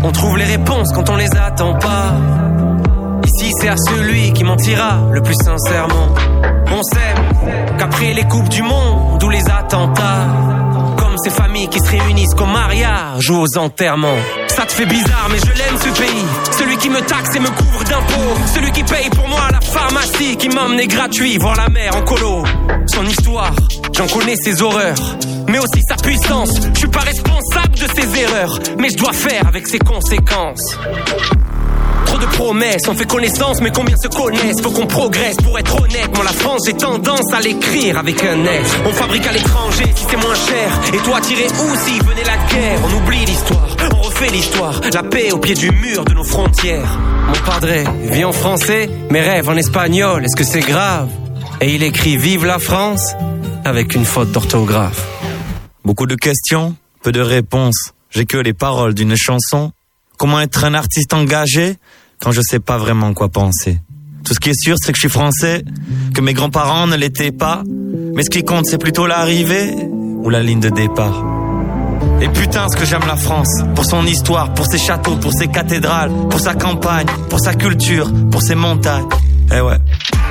[0.04, 2.14] on trouve les réponses quand on les attend pas.
[3.60, 6.14] C'est à celui qui mentira le plus sincèrement.
[6.72, 7.16] On sait
[7.78, 10.28] qu'après les coupes du monde ou les attentats,
[10.98, 14.16] comme ces familles qui se réunissent qu'au mariage ou aux enterrements.
[14.48, 16.26] Ça te fait bizarre, mais je l'aime ce pays.
[16.58, 18.36] Celui qui me taxe et me couvre d'impôts.
[18.54, 22.44] Celui qui paye pour moi la pharmacie, qui m'emmenait gratuit voir la mer en colo.
[22.88, 23.52] Son histoire,
[23.94, 25.18] j'en connais ses horreurs,
[25.50, 26.52] mais aussi sa puissance.
[26.74, 30.78] Je suis pas responsable de ses erreurs, mais je dois faire avec ses conséquences.
[32.20, 34.62] De promesses, on fait connaissance, mais combien se connaissent?
[34.62, 36.10] Faut qu'on progresse pour être honnête.
[36.16, 38.68] Moi, la France, j'ai tendance à l'écrire avec un S.
[38.86, 40.80] On fabrique à l'étranger si c'est moins cher.
[40.94, 42.80] Et toi, tirer où si venait la guerre?
[42.84, 44.82] On oublie l'histoire, on refait l'histoire.
[44.94, 47.00] La paix au pied du mur de nos frontières.
[47.28, 50.26] Mon padré vit en français, mes rêves en espagnol.
[50.26, 51.10] Est-ce que c'est grave?
[51.62, 53.14] Et il écrit Vive la France
[53.64, 55.06] avec une faute d'orthographe.
[55.86, 57.94] Beaucoup de questions, peu de réponses.
[58.10, 59.72] J'ai que les paroles d'une chanson.
[60.18, 61.78] Comment être un artiste engagé?
[62.22, 63.80] Quand je sais pas vraiment quoi penser
[64.24, 65.64] Tout ce qui est sûr, c'est que je suis français,
[66.14, 67.64] que mes grands-parents ne l'étaient pas.
[68.16, 69.74] Mais ce qui compte, c'est plutôt l'arrivée
[70.24, 71.24] ou la ligne de départ.
[72.22, 75.48] Et putain, ce que j'aime la France, pour son histoire, pour ses châteaux, pour ses
[75.48, 79.08] cathédrales, pour sa campagne, pour sa culture, pour ses montagnes.
[79.56, 79.78] Eh ouais.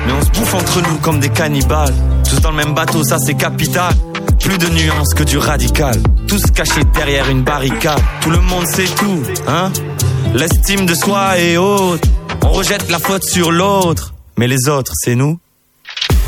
[0.05, 1.93] Mais on se bouffe entre nous comme des cannibales.
[2.29, 3.93] Tous dans le même bateau, ça c'est capital.
[4.39, 5.95] Plus de nuances que du radical.
[6.27, 7.99] Tous cachés derrière une barricade.
[8.21, 9.71] Tout le monde sait tout, hein
[10.33, 12.03] L'estime de soi est haute.
[12.43, 14.13] On rejette la faute sur l'autre.
[14.37, 15.39] Mais les autres, c'est nous.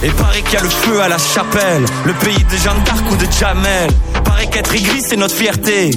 [0.03, 3.03] Et paraît qu'il y a le feu à la chapelle, le pays de Jeanne d'Arc
[3.11, 3.91] ou de Jamel.
[4.25, 5.91] Paraît qu'être aigri, c'est notre fierté.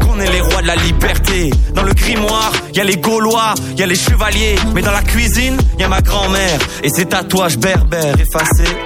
[0.00, 1.50] qu'on est les rois de la liberté.
[1.74, 5.56] Dans le grimoire, y a les Gaulois, y a les chevaliers, mais dans la cuisine,
[5.78, 8.76] y a ma grand-mère et ses tatouages berbères effacés.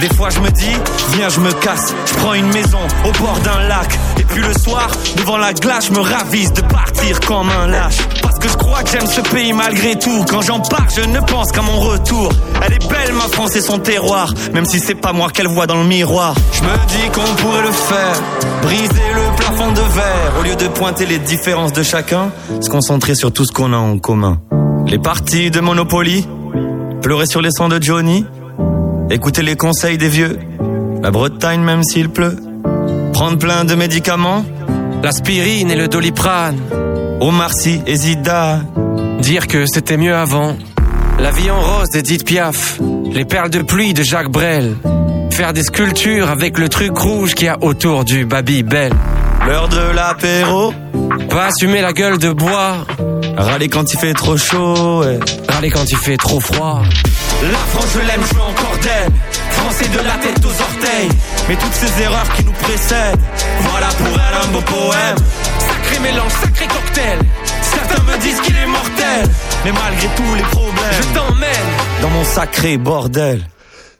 [0.00, 0.76] Des fois je me dis,
[1.14, 3.98] viens je me casse, je prends une maison au bord d'un lac.
[4.32, 7.98] Puis le soir, devant la glace, je me ravise de partir comme un lâche.
[8.22, 10.24] Parce que je crois que j'aime ce pays malgré tout.
[10.28, 12.30] Quand j'en pars, je ne pense qu'à mon retour.
[12.64, 15.66] Elle est belle ma France et son terroir, même si c'est pas moi qu'elle voit
[15.66, 16.34] dans le miroir.
[16.52, 18.22] Je me dis qu'on pourrait le faire,
[18.62, 20.32] briser le plafond de verre.
[20.40, 22.30] Au lieu de pointer les différences de chacun,
[22.60, 24.40] se concentrer sur tout ce qu'on a en commun.
[24.86, 26.26] Les parties de Monopoly,
[27.02, 28.24] pleurer sur les sangs de Johnny.
[29.10, 30.38] Écouter les conseils des vieux.
[31.02, 32.36] La Bretagne même s'il pleut.
[33.22, 34.44] Prendre plein de médicaments.
[35.00, 36.58] L'aspirine et le doliprane.
[37.20, 38.62] Omar Sy et Zida.
[39.20, 40.56] Dire que c'était mieux avant.
[41.20, 42.80] La vie en rose d'Edith Piaf.
[43.12, 44.76] Les perles de pluie de Jacques Brel.
[45.30, 48.92] Faire des sculptures avec le truc rouge qu'il y a autour du Babybel.
[49.46, 50.74] L'heure de l'apéro.
[51.30, 52.84] Pas assumer la gueule de bois.
[53.36, 55.04] Râler quand il fait trop chaud.
[55.48, 56.82] Râler quand il fait trop froid.
[57.52, 59.12] La France, je l'aime, je d'elle.
[59.72, 61.08] Français de la tête aux orteils.
[61.48, 63.18] Mais toutes ces erreurs qui nous précèdent.
[63.60, 65.16] Voilà pour elle un beau poème.
[65.58, 67.18] Sacré mélange, sacré cocktail.
[67.62, 69.30] Certains me disent qu'il est mortel.
[69.64, 72.02] Mais malgré tous les problèmes, Je t'emmène.
[72.02, 73.46] dans mon sacré bordel.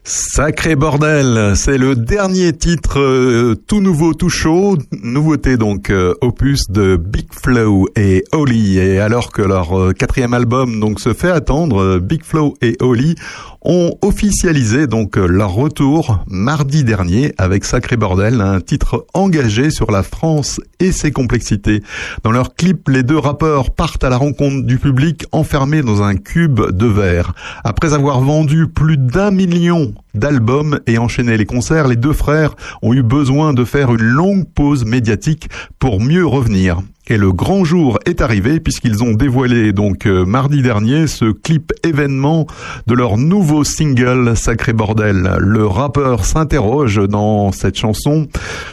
[0.04, 6.68] Sacré bordel, c'est le dernier titre euh, tout nouveau, tout chaud, nouveauté donc euh, opus
[6.70, 8.78] de Big Flow et Oli.
[8.78, 13.14] Et alors que leur euh, quatrième album donc se fait attendre, Big Flow et Oli
[13.64, 19.90] ont officialisé donc euh, leur retour mardi dernier avec Sacré bordel, un titre engagé sur
[19.90, 21.82] la France et ses complexités.
[22.24, 26.16] Dans leur clip, les deux rappeurs partent à la rencontre du public enfermés dans un
[26.16, 27.34] cube de verre.
[27.64, 32.92] Après avoir vendu plus d'un million d'albums et enchaîné les concerts, les deux frères ont
[32.92, 35.48] eu besoin de faire une longue pause médiatique
[35.78, 36.82] pour mieux revenir.
[37.08, 41.72] Et le grand jour est arrivé puisqu'ils ont dévoilé donc euh, mardi dernier ce clip
[41.82, 42.46] événement
[42.86, 45.36] de leur nouveau single Sacré Bordel.
[45.40, 48.28] Le rappeur s'interroge dans cette chanson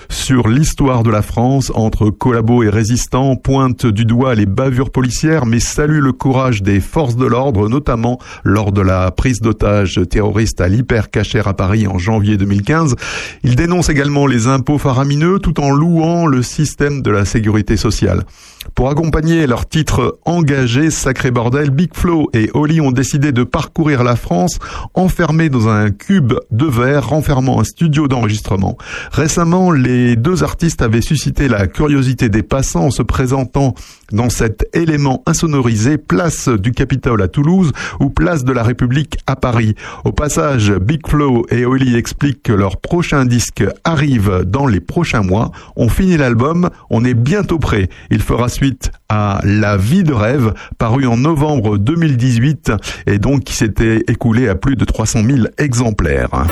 [0.10, 5.48] sur l'histoire de la France entre collabos et résistants, pointe du doigt les bavures policières
[5.48, 10.62] mais salue le courage des forces de l'ordre, notamment lors de la prise d'otages terroristes
[10.62, 12.96] à l'hypercacher à Paris en janvier 2015.
[13.44, 18.19] Il dénonce également les impôts faramineux tout en louant le système de la sécurité sociale.
[18.20, 18.59] Finale.
[18.76, 24.04] Pour accompagner leur titre engagé Sacré Bordel, Big Flo et Oli ont décidé de parcourir
[24.04, 24.58] la France
[24.94, 28.78] enfermés dans un cube de verre renfermant un studio d'enregistrement.
[29.12, 33.74] Récemment, les deux artistes avaient suscité la curiosité des passants en se présentant
[34.12, 39.36] dans cet élément insonorisé place du Capitole à Toulouse ou place de la République à
[39.36, 39.76] Paris.
[40.06, 45.22] Au passage, Big Flo et Oli expliquent que leur prochain disque arrive dans les prochains
[45.22, 45.52] mois.
[45.76, 47.90] On finit l'album, on est bientôt prêt.
[48.10, 52.74] Il fera suite à La vie de rêve, paru en novembre 2018
[53.08, 56.46] et donc qui s'était écoulé à plus de 300 000 exemplaires.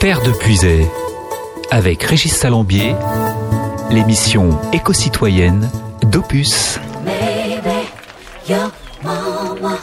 [0.00, 0.84] Terre de Puisay,
[1.70, 2.96] avec Régis Salambier,
[3.92, 5.70] l'émission éco-citoyenne
[6.02, 6.80] d'Opus.
[7.04, 7.86] Maybe
[8.48, 8.72] your
[9.04, 9.78] mama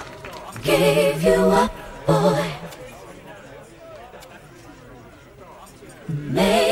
[0.66, 1.70] gave you a
[2.06, 2.34] boy.
[6.34, 6.69] Maybe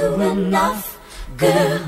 [0.00, 0.98] enough,
[1.36, 1.80] girl.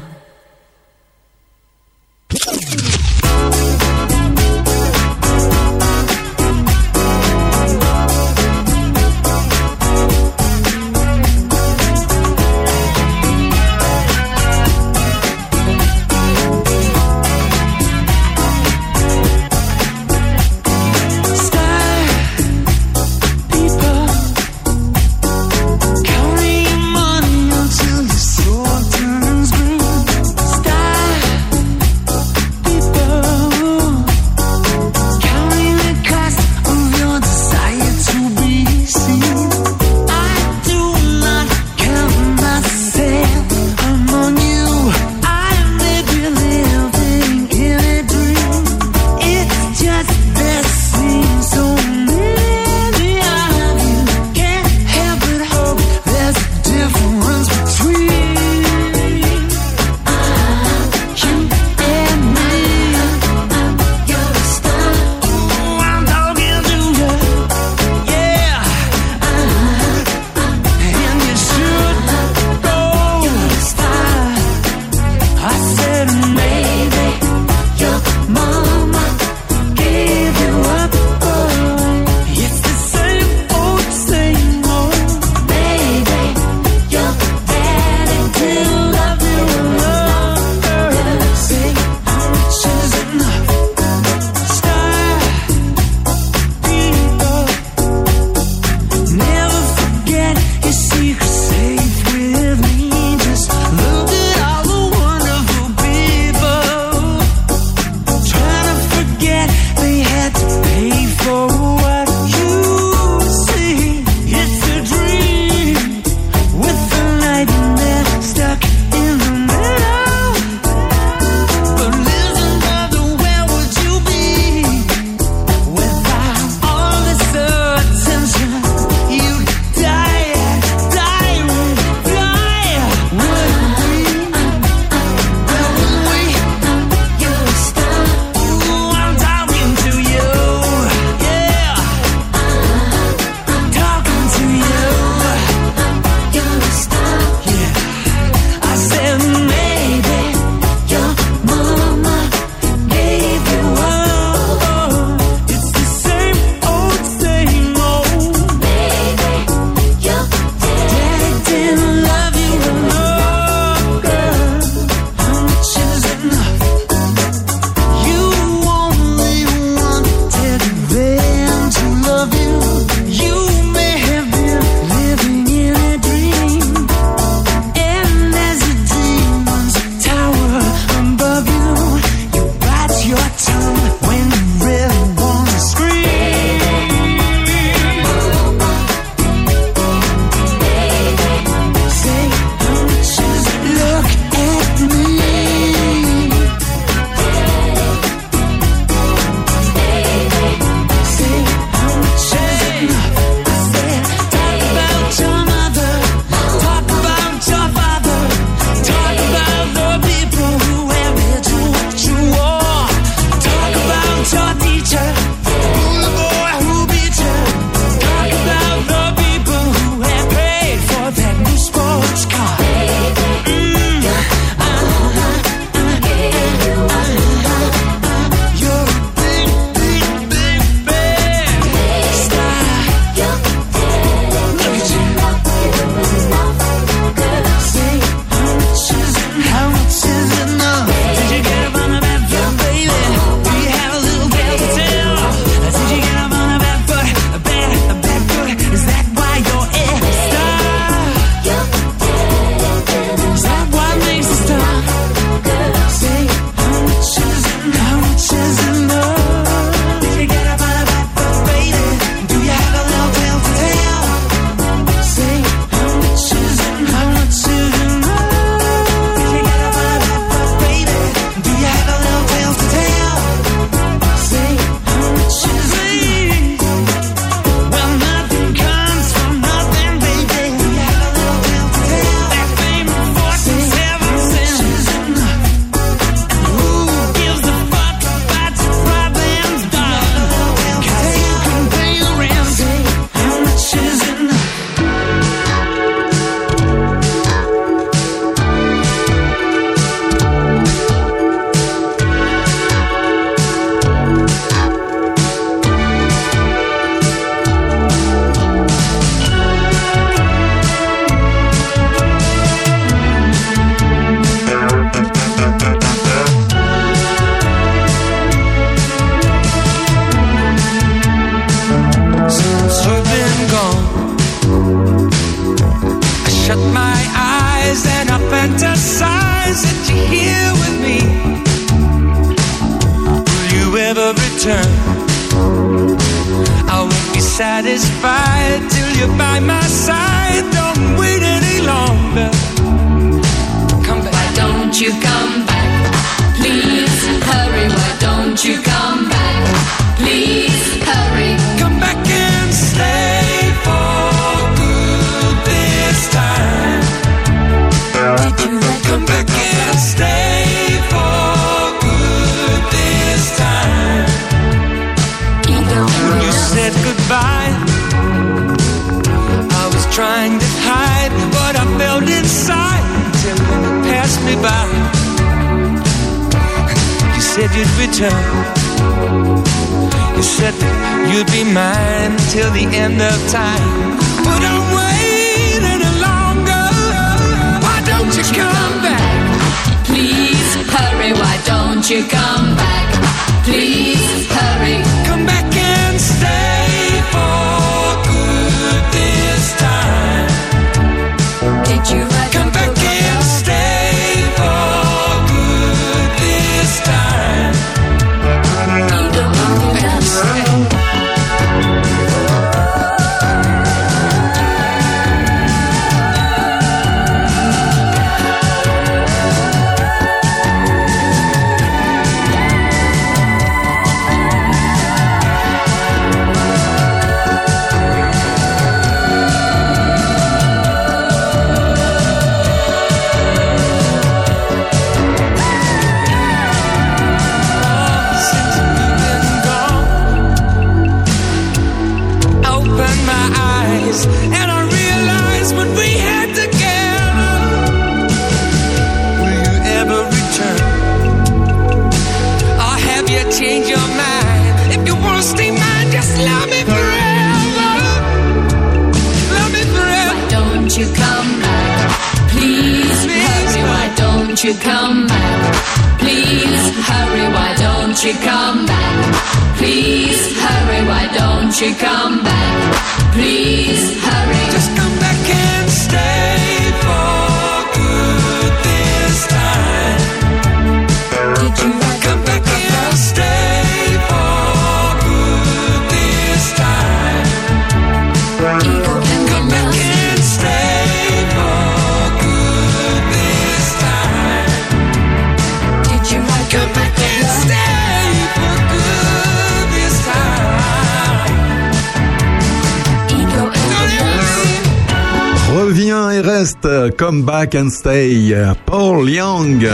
[506.90, 508.34] Come Back and Stay.
[508.66, 509.68] Paul Young.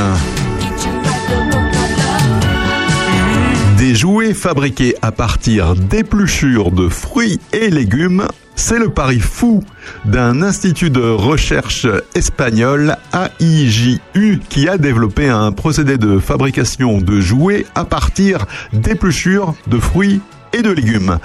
[3.79, 8.27] Des jouets fabriqués à partir d'épluchures de fruits et légumes,
[8.57, 9.63] c'est le pari fou
[10.05, 17.67] d'un institut de recherche espagnol AIJU qui a développé un procédé de fabrication de jouets
[17.75, 20.21] à partir d'épluchures de fruits
[20.53, 21.19] et de légumes.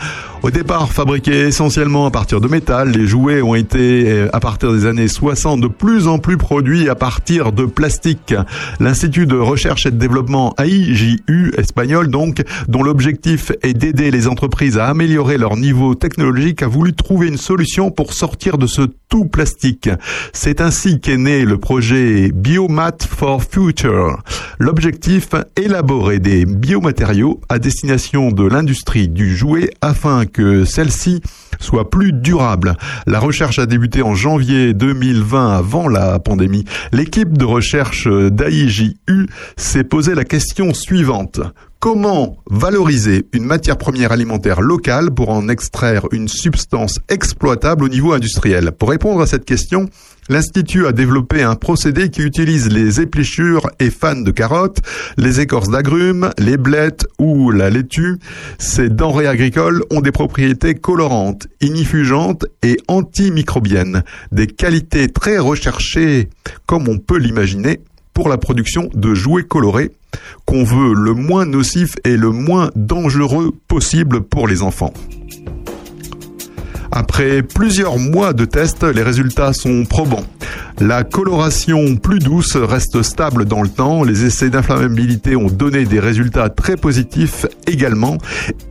[0.44, 4.74] Au départ, fabriqués essentiellement à partir de métal, les jouets ont été, euh, à partir
[4.74, 8.36] des années 60, de plus en plus produits à partir de plastique.
[8.82, 14.78] L'Institut de recherche et de développement AIJU, espagnol donc, dont l'objectif est d'aider les entreprises
[14.78, 19.24] à améliorer leur niveau technologique, a voulu trouver une solution pour sortir de ce tout
[19.24, 19.90] plastique.
[20.34, 24.22] C'est ainsi qu'est né le projet Biomat for Future.
[24.60, 31.22] L'objectif, élaborer des biomatériaux à destination de l'industrie du jouet afin que celle-ci
[31.60, 32.76] soit plus durable.
[33.08, 36.66] La recherche a débuté en janvier 2020 avant la pandémie.
[36.92, 38.98] L'équipe de recherche d'AIJU
[39.56, 41.40] s'est posé la question suivante.
[41.80, 48.14] Comment valoriser une matière première alimentaire locale pour en extraire une substance exploitable au niveau
[48.14, 48.72] industriel?
[48.72, 49.90] Pour répondre à cette question,
[50.30, 54.80] L'Institut a développé un procédé qui utilise les épluchures et fans de carottes,
[55.18, 58.20] les écorces d'agrumes, les blettes ou la laitue.
[58.58, 66.30] Ces denrées agricoles ont des propriétés colorantes, ignifugeantes et antimicrobiennes, des qualités très recherchées,
[66.66, 67.82] comme on peut l'imaginer,
[68.14, 69.92] pour la production de jouets colorés
[70.46, 74.94] qu'on veut le moins nocif et le moins dangereux possible pour les enfants.
[76.96, 80.28] Après plusieurs mois de tests, les résultats sont probants.
[80.80, 84.04] La coloration plus douce reste stable dans le temps.
[84.04, 88.20] Les essais d'inflammabilité ont donné des résultats très positifs également.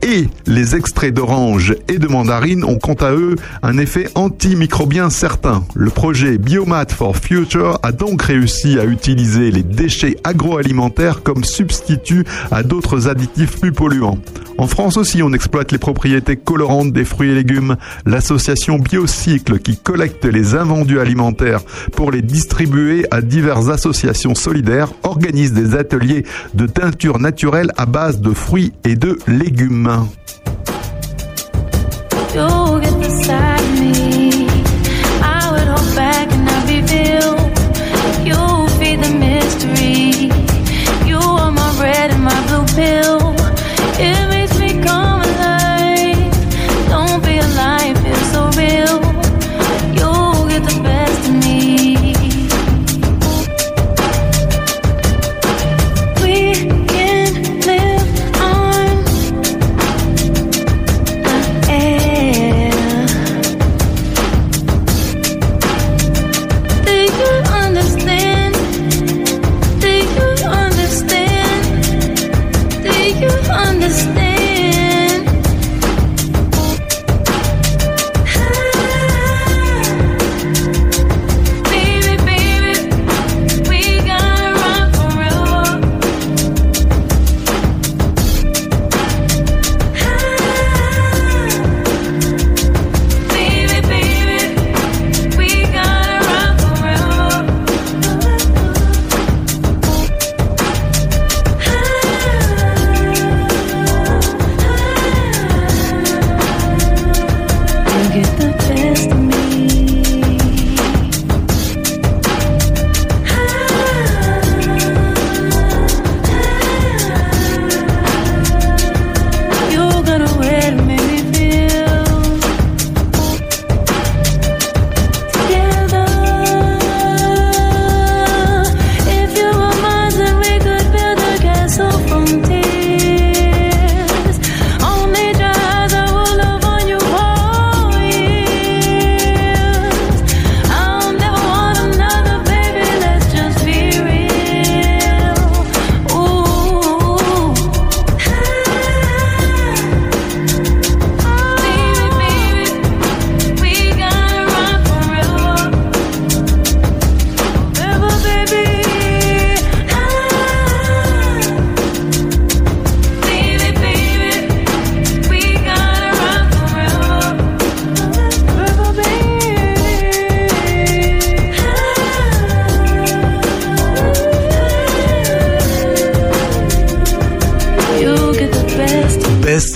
[0.01, 5.65] Et les extraits d'orange et de mandarine ont quant à eux un effet antimicrobien certain.
[5.75, 12.23] Le projet Biomat for Future a donc réussi à utiliser les déchets agroalimentaires comme substitut
[12.51, 14.19] à d'autres additifs plus polluants.
[14.57, 17.75] En France aussi, on exploite les propriétés colorantes des fruits et légumes.
[18.13, 21.61] L'association Biocycle, qui collecte les invendus alimentaires
[21.93, 26.23] pour les distribuer à diverses associations solidaires, organise des ateliers
[26.53, 30.05] de teinture naturelle à base de fruits et de légumes.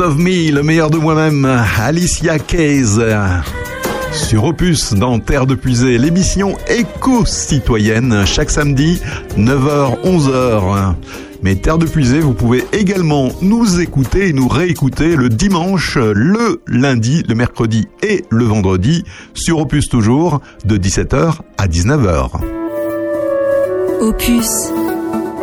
[0.10, 1.46] Le meilleur de moi-même,
[1.78, 2.98] Alicia Keys.
[4.14, 9.02] Sur Opus, dans Terre de Puisée, l'émission éco-citoyenne, chaque samedi,
[9.38, 10.94] 9h, 11h.
[11.44, 16.62] Mais Terre de Puisée, vous pouvez également nous écouter et nous réécouter le dimanche, le
[16.68, 19.04] lundi, le mercredi et le vendredi,
[19.34, 22.30] sur Opus toujours, de 17h à 19h.
[24.00, 24.50] Opus,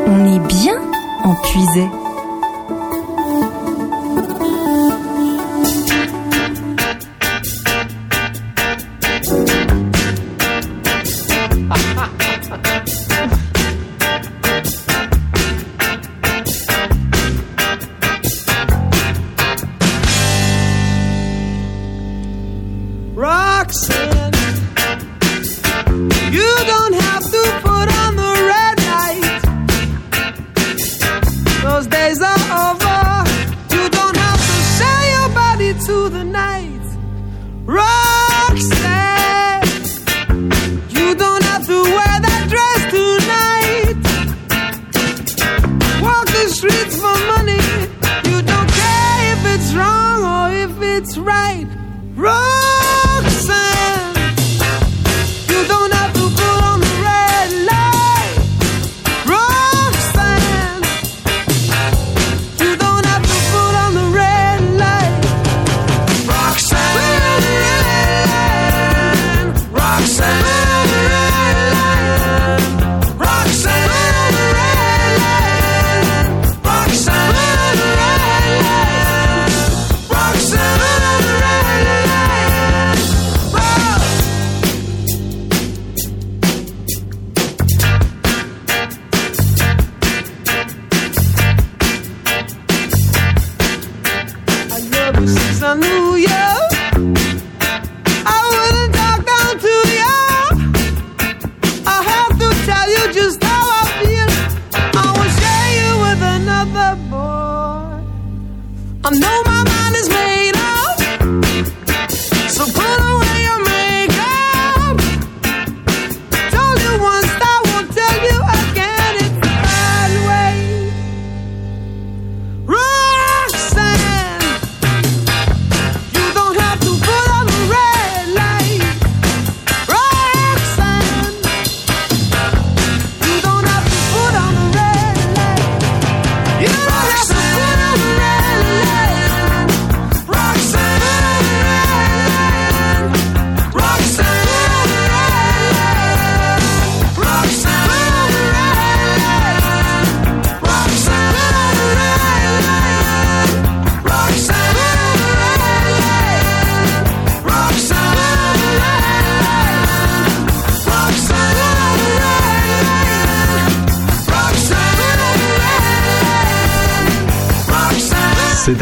[0.07, 0.81] on est bien
[1.23, 2.03] en puisée.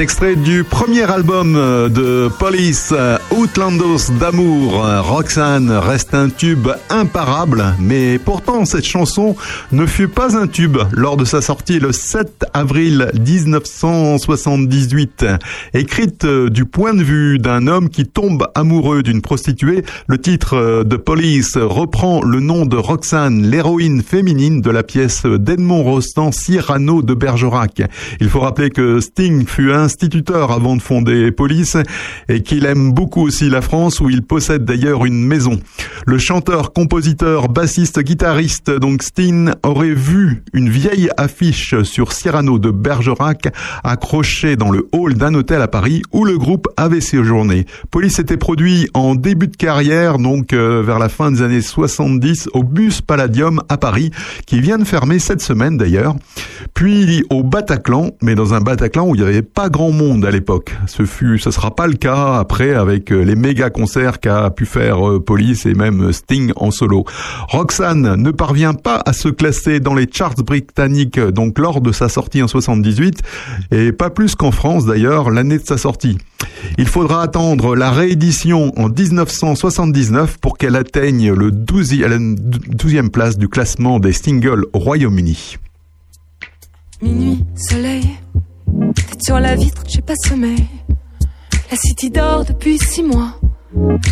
[0.02, 2.92] Extrait du premier album de Police,
[3.32, 4.84] Outlandos d'amour.
[5.00, 9.34] Roxanne reste un tube imparable, mais pourtant cette chanson
[9.72, 15.24] ne fut pas un tube lors de sa sortie le 7 avril 1978.
[15.72, 20.96] Écrite du point de vue d'un homme qui tombe amoureux d'une prostituée, le titre de
[20.96, 27.14] Police reprend le nom de Roxane, l'héroïne féminine de la pièce d'Edmond Rostand, Cyrano de
[27.14, 27.80] Bergerac.
[28.20, 31.78] Il faut rappeler que Sting fut instituteur avant de fonder Police
[32.28, 35.60] et qu'il aime beaucoup aussi la France où il possède d'ailleurs une maison.
[36.06, 42.70] Le chanteur, compositeur, bassiste, guitariste, donc Sting, aurait vu une vieille affiche sur Cyrano de
[42.70, 43.54] Bergerac
[43.84, 47.66] accrochée dans le hall d'un hôtel à Paris où le groupe avait séjourné.
[47.90, 52.48] Police était produit en début de carrière, donc euh, vers la fin des années 70
[52.52, 54.10] au Bus Palladium à Paris,
[54.46, 56.16] qui vient de fermer cette semaine d'ailleurs.
[56.74, 60.30] Puis au Bataclan, mais dans un Bataclan où il n'y avait pas grand monde à
[60.30, 60.76] l'époque.
[60.86, 65.08] Ce fut, ce sera pas le cas après avec les méga concerts qu'a pu faire
[65.08, 67.04] euh, Police et même Sting en solo.
[67.48, 72.08] Roxanne ne parvient pas à se classer dans les charts britanniques donc lors de sa
[72.08, 73.20] sortie en 78
[73.70, 76.18] et pas plus qu'en France d'ailleurs l'année de sa sortie.
[76.78, 83.48] Il faudra attendre la réédition en 1979 pour qu'elle atteigne le 12e, 12e place du
[83.48, 85.56] classement des singles au Royaume-Uni.
[87.02, 88.04] Minuit, soleil,
[89.24, 90.66] sur la vitre, j'ai pas sommeil.
[91.72, 93.32] La city dort depuis six mois.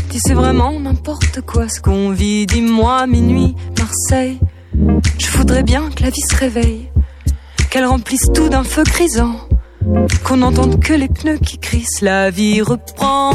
[0.08, 2.46] Dis c'est vraiment n'importe quoi ce qu'on vit.
[2.46, 4.40] Dis-moi, minuit, Marseille.
[5.18, 6.90] Je voudrais bien que la vie se réveille,
[7.68, 9.36] qu'elle remplisse tout d'un feu grisant,
[10.24, 12.00] qu'on n'entende que les pneus qui crissent.
[12.00, 13.32] La vie reprend.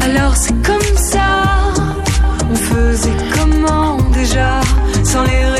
[0.00, 1.48] Alors c'est comme ça.
[2.48, 4.60] On faisait comment déjà
[5.02, 5.57] sans les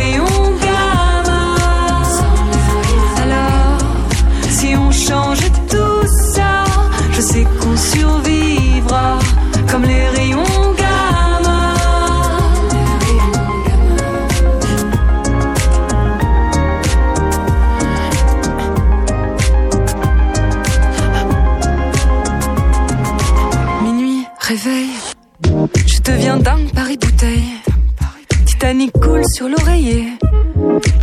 [29.24, 30.07] Sur l'oreiller.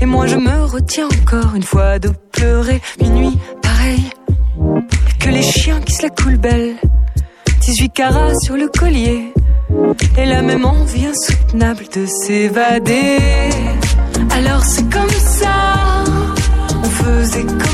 [0.02, 2.82] Et moi je me retiens encore une fois de pleurer.
[3.02, 4.10] Minuit, pareil,
[5.20, 6.76] que les chiens qui se la coulent belle.
[7.62, 9.34] 18 carats sur le collier.
[10.18, 13.18] Et la même envie insoutenable de s'évader.
[14.32, 16.04] Alors c'est comme ça.
[16.84, 17.65] On faisait comment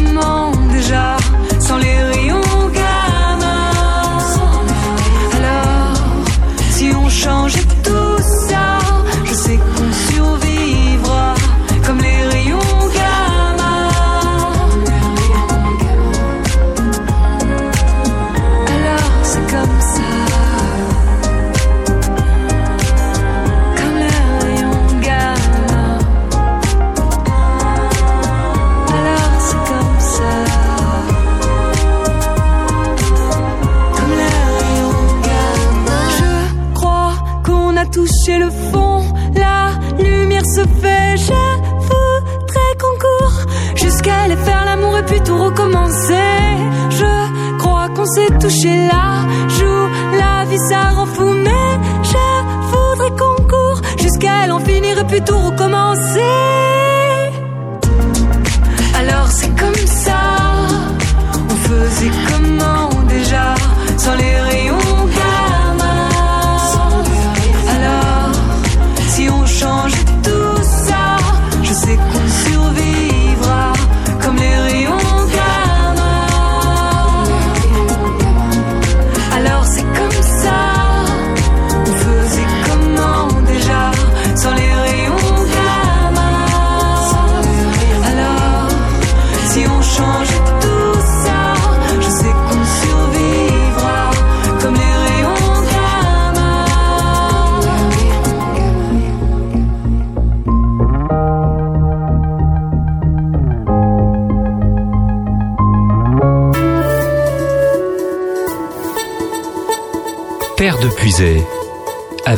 [48.41, 49.27] toucher la
[49.57, 49.87] joue,
[50.17, 51.71] la vie ça rend fou, mais
[52.03, 52.25] je
[52.71, 55.90] voudrais qu'on court jusqu'à l'en finir et plutôt recommence.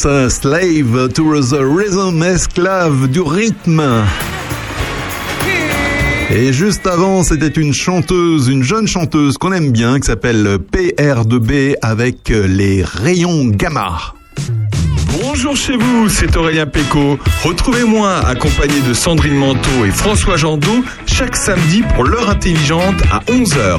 [0.00, 3.82] Slave to the Rhythm, esclave du rythme.
[6.30, 11.74] Et juste avant, c'était une chanteuse, une jeune chanteuse qu'on aime bien, qui s'appelle PR2B
[11.82, 14.14] avec les rayons gamma.
[15.22, 17.18] Bonjour chez vous, c'est Aurélien Péco.
[17.44, 23.78] Retrouvez-moi accompagné de Sandrine Manteau et François Jandot chaque samedi pour l'heure intelligente à 11h.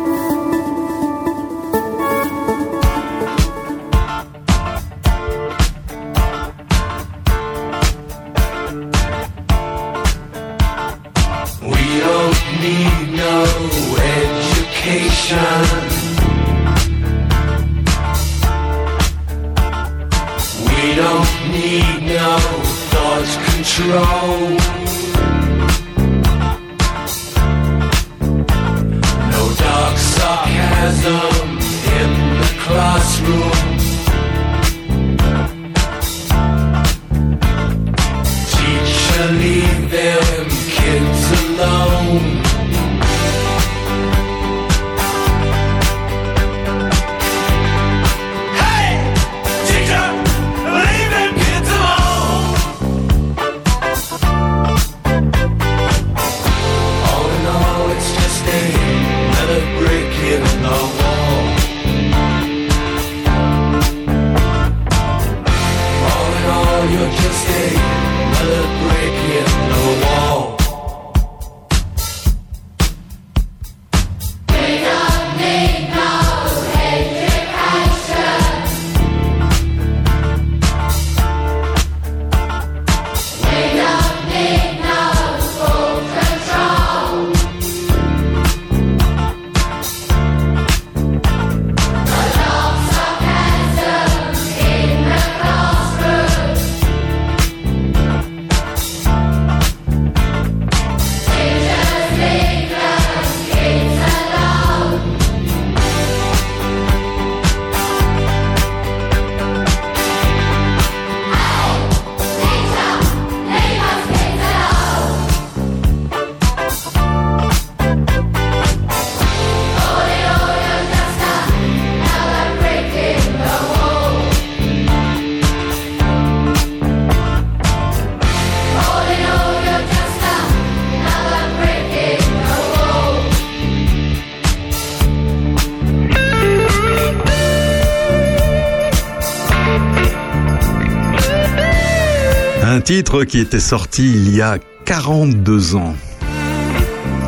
[142.93, 145.95] Titre qui était sorti il y a 42 ans.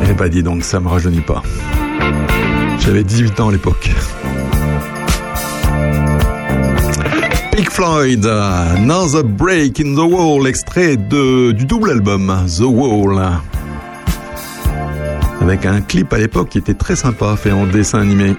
[0.06, 1.42] Eh bah dis donc, ça me rajeunit pas.
[2.80, 3.90] J'avais 18 ans à l'époque.
[7.50, 13.26] Pink Floyd, Another Break in the Wall, extrait de, du double album The Wall.
[15.40, 18.36] Avec un clip à l'époque qui était très sympa, fait en dessin animé.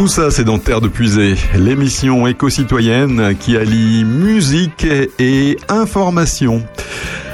[0.00, 4.86] Tout ça, c'est dans Terre de Puisée, l'émission éco-citoyenne qui allie musique
[5.18, 6.62] et information.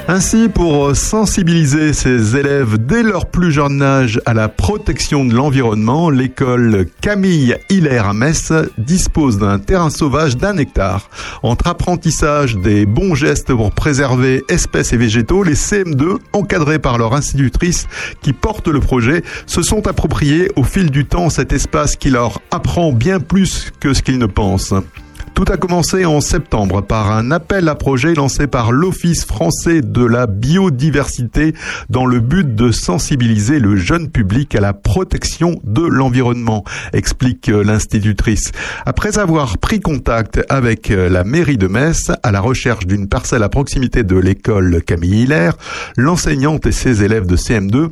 [0.09, 6.11] Ainsi, pour sensibiliser ses élèves dès leur plus jeune âge à la protection de l'environnement,
[6.11, 11.11] l'école Camille Hilaire à Metz dispose d'un terrain sauvage d'un hectare.
[11.43, 17.13] Entre apprentissage des bons gestes pour préserver espèces et végétaux, les CM2, encadrés par leur
[17.13, 17.89] institutrice
[18.23, 22.41] qui porte le projet, se sont appropriés au fil du temps cet espace qui leur
[22.53, 24.73] apprend bien plus que ce qu'ils ne pensent.
[25.37, 30.03] Tout a commencé en septembre par un appel à projet lancé par l'Office français de
[30.03, 31.53] la biodiversité
[31.91, 36.65] dans le but de sensibiliser le jeune public à la protection de l'environnement,
[36.95, 38.51] explique l'institutrice.
[38.87, 43.51] Après avoir pris contact avec la mairie de Metz à la recherche d'une parcelle à
[43.51, 45.59] proximité de l'école Camille Hilaire,
[45.99, 47.91] l'enseignante et ses élèves de CM2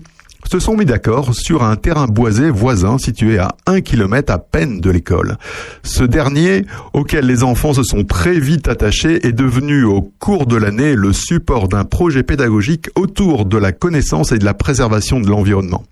[0.50, 4.80] se sont mis d'accord sur un terrain boisé voisin situé à un kilomètre à peine
[4.80, 5.36] de l'école.
[5.82, 10.56] Ce dernier, auquel les enfants se sont très vite attachés, est devenu au cours de
[10.56, 15.28] l'année le support d'un projet pédagogique autour de la connaissance et de la préservation de
[15.28, 15.84] l'environnement.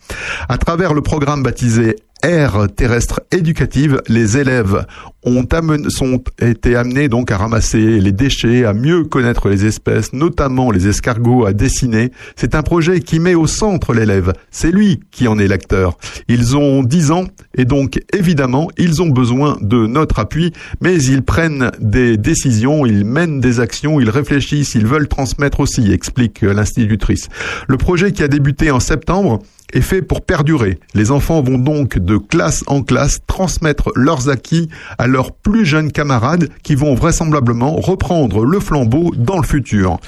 [0.49, 4.85] À travers le programme baptisé aire terrestre éducative, les élèves
[5.24, 10.12] ont amen- sont été amenés donc à ramasser les déchets, à mieux connaître les espèces,
[10.12, 12.11] notamment les escargots à dessiner.
[12.36, 14.32] C'est un projet qui met au centre l'élève.
[14.51, 15.97] C'est lui qui en est l'acteur.
[16.28, 17.24] Ils ont 10 ans
[17.57, 23.05] et donc évidemment ils ont besoin de notre appui, mais ils prennent des décisions, ils
[23.05, 27.28] mènent des actions, ils réfléchissent, ils veulent transmettre aussi, explique l'institutrice.
[27.69, 29.40] Le projet qui a débuté en septembre
[29.73, 30.78] est fait pour perdurer.
[30.94, 34.69] Les enfants vont donc de classe en classe transmettre leurs acquis
[34.99, 39.99] à leurs plus jeunes camarades qui vont vraisemblablement reprendre le flambeau dans le futur.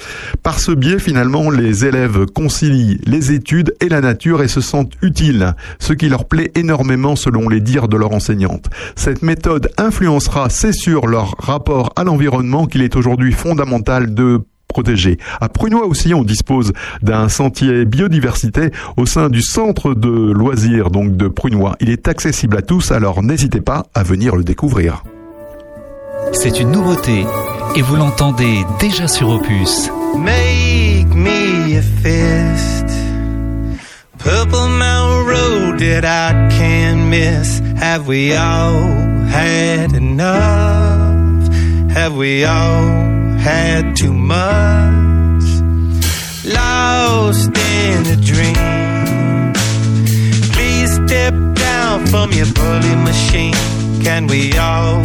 [0.43, 4.95] Par ce biais, finalement, les élèves concilient les études et la nature et se sentent
[5.03, 8.69] utiles, ce qui leur plaît énormément selon les dires de leur enseignante.
[8.97, 14.41] Cette méthode influencera, c'est sûr, leur rapport à l'environnement qu'il est aujourd'hui fondamental de
[15.41, 16.73] À Prunois aussi, on dispose
[17.03, 21.77] d'un sentier biodiversité au sein du centre de loisirs donc de Prunois.
[21.81, 25.03] Il est accessible à tous, alors n'hésitez pas à venir le découvrir.
[26.33, 27.25] C'est une nouveauté
[27.77, 29.91] et vous l'entendez déjà sur Opus.
[30.17, 32.87] Make me a fist.
[34.19, 37.61] Purple Mountain Road that I can't miss.
[37.77, 38.89] Have we all
[39.29, 41.49] had enough?
[41.93, 43.05] Have we all
[43.39, 43.84] had
[44.25, 45.45] much?
[46.45, 49.53] Lost in a dream.
[50.53, 53.55] Please step down from your bully machine.
[54.03, 55.03] Can we all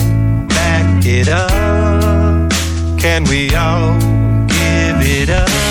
[0.48, 2.52] back it up?
[2.98, 4.00] Can we all
[4.48, 5.69] give it up?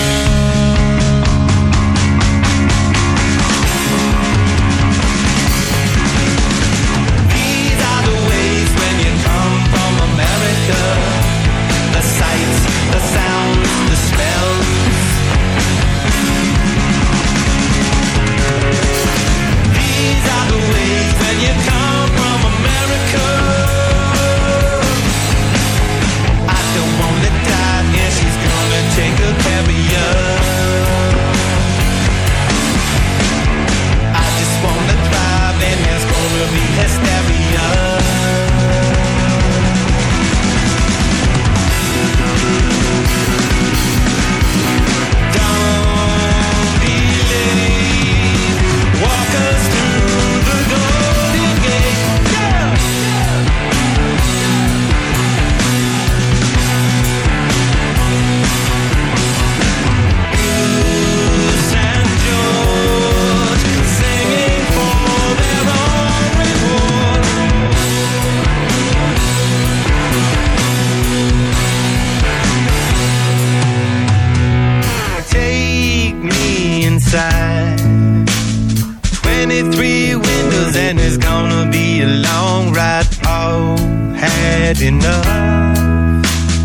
[79.60, 83.06] 23 windows and it's gonna be a long ride.
[83.26, 83.76] All
[84.14, 85.26] had enough.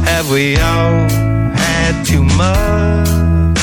[0.06, 1.10] Have we all
[1.58, 3.58] had too much?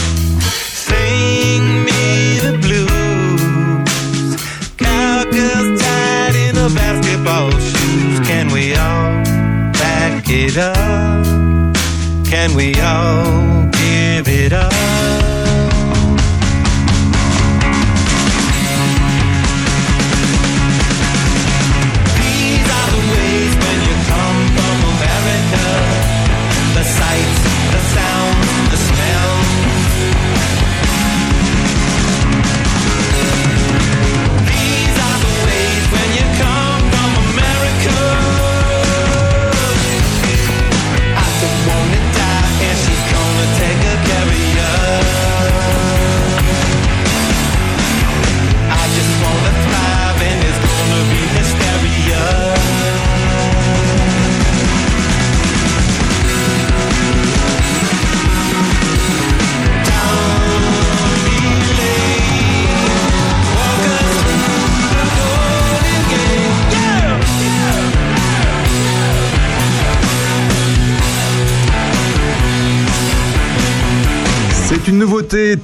[0.89, 4.37] Sing me the blues.
[4.77, 8.19] Cowgirls tied in a basketball shoes.
[8.27, 9.23] Can we all
[9.75, 11.77] back it up?
[12.27, 14.90] Can we all give it up?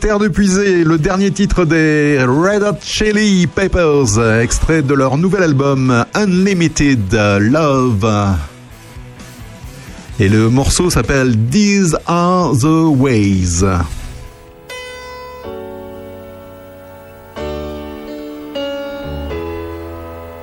[0.07, 5.43] Terre de Puisée, le dernier titre des Red Hot Chili Peppers, extrait de leur nouvel
[5.43, 8.37] album Unlimited Love.
[10.21, 13.65] Et le morceau s'appelle These Are the Ways.«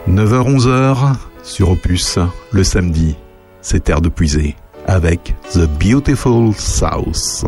[0.09, 2.19] 9h-11h sur Opus,
[2.51, 3.15] le samedi,
[3.61, 4.57] c'est Terre de Puisée,
[4.87, 7.45] avec The Beautiful South.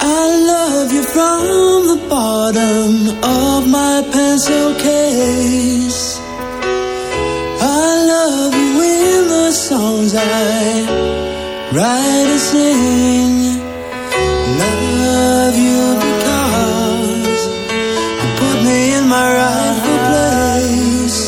[0.00, 6.18] I love you from the bottom of my pencil case.
[7.60, 10.86] I love you in the songs I
[11.74, 13.58] write and sing.
[14.58, 17.40] Love you because
[18.22, 21.20] you put me in my rightful place.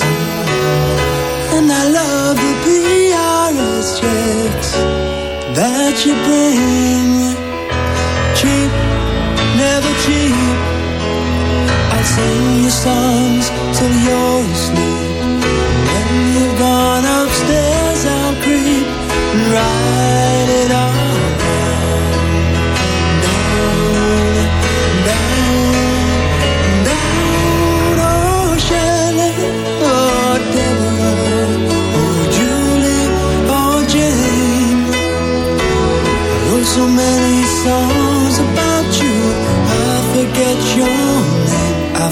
[1.57, 4.73] And I love the PRS checks
[5.59, 6.50] that you bring.
[12.81, 14.40] songs till you're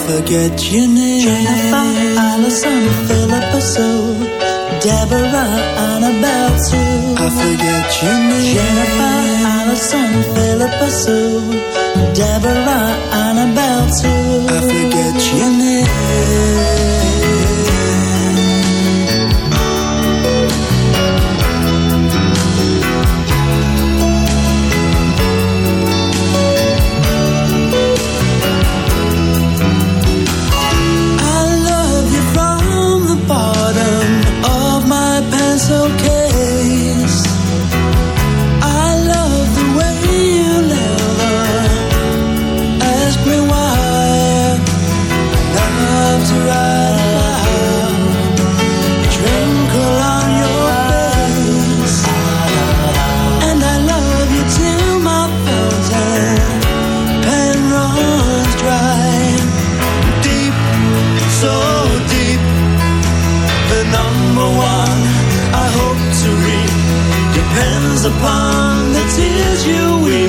[0.09, 1.21] forget your name.
[1.21, 1.87] Jennifer,
[2.27, 4.15] Allison, Philippa Sue,
[4.85, 5.55] Deborah,
[5.89, 7.15] Annabelle Sue.
[7.25, 8.55] I forget your name.
[8.57, 9.17] Jennifer,
[9.57, 11.41] Allison, Philippa Sue,
[12.19, 12.89] Deborah,
[13.25, 14.47] Annabelle Sue.
[14.57, 16.98] I forget your name.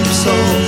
[0.06, 0.14] So.
[0.14, 0.59] soul.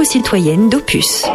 [0.00, 1.26] éco-citoyenne d'Opus.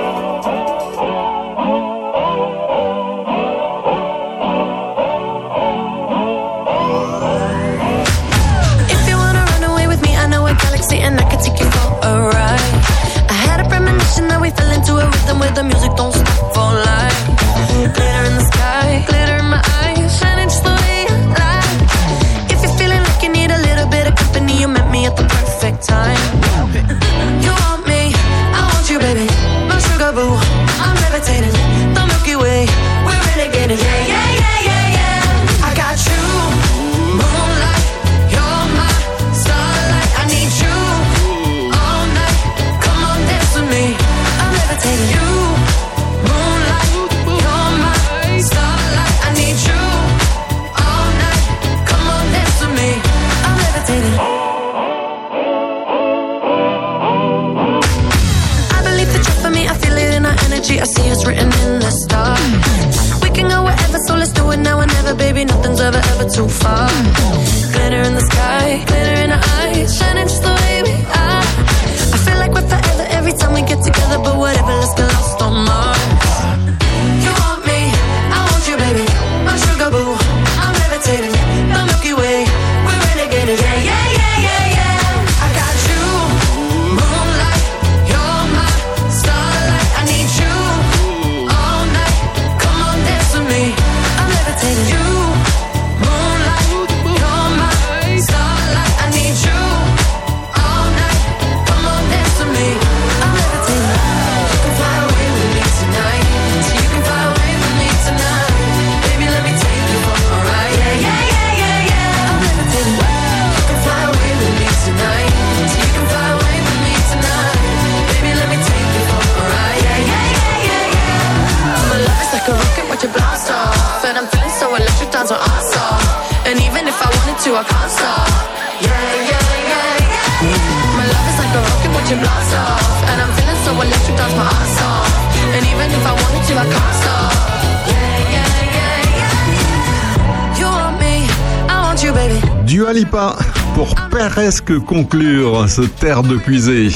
[142.65, 143.35] Dua Lipa
[143.75, 146.89] pour presque conclure ce terre de puiser.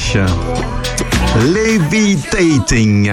[1.53, 3.11] Levitating.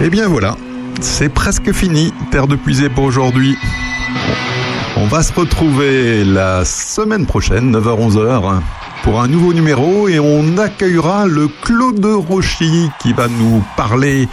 [0.00, 0.56] Et bien voilà,
[1.00, 3.56] c'est presque fini, terre de puiser pour aujourd'hui.
[4.96, 8.60] On va se retrouver la semaine prochaine, 9h-11h,
[9.02, 14.28] pour un nouveau numéro et on accueillera le Claude Rochy qui va nous parler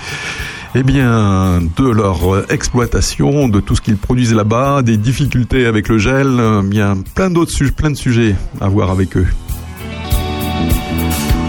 [0.77, 5.97] eh bien, de leur exploitation, de tout ce qu'ils produisent là-bas, des difficultés avec le
[5.97, 9.27] gel, euh, bien plein d'autres sujets, plein de sujets à voir avec eux.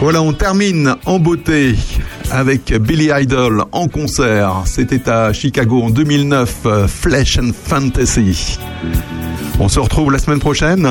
[0.00, 1.74] Voilà, on termine en beauté
[2.30, 4.62] avec Billy Idol en concert.
[4.66, 8.58] C'était à Chicago en 2009, euh, Flesh and Fantasy.
[9.58, 10.88] On se retrouve la semaine prochaine.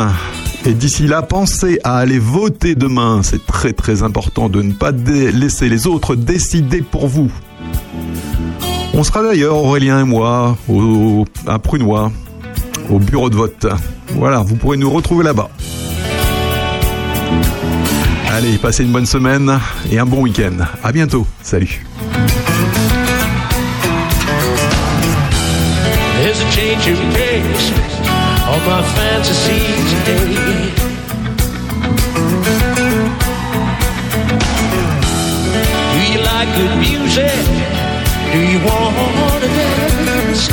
[0.65, 3.21] Et d'ici là, pensez à aller voter demain.
[3.23, 7.31] C'est très très important de ne pas laisser les autres décider pour vous.
[8.93, 10.57] On sera d'ailleurs, Aurélien et moi,
[11.47, 12.11] à Prunois,
[12.89, 13.67] au bureau de vote.
[14.09, 15.49] Voilà, vous pourrez nous retrouver là-bas.
[18.31, 19.59] Allez, passez une bonne semaine
[19.91, 20.57] et un bon week-end.
[20.83, 21.25] À bientôt.
[21.41, 21.85] Salut.
[37.15, 40.49] Do you want to dance?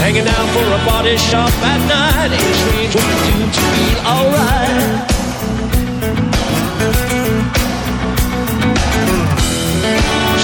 [0.00, 4.00] Hanging out for a body shop at night is strange what to do to feel
[4.08, 5.04] alright.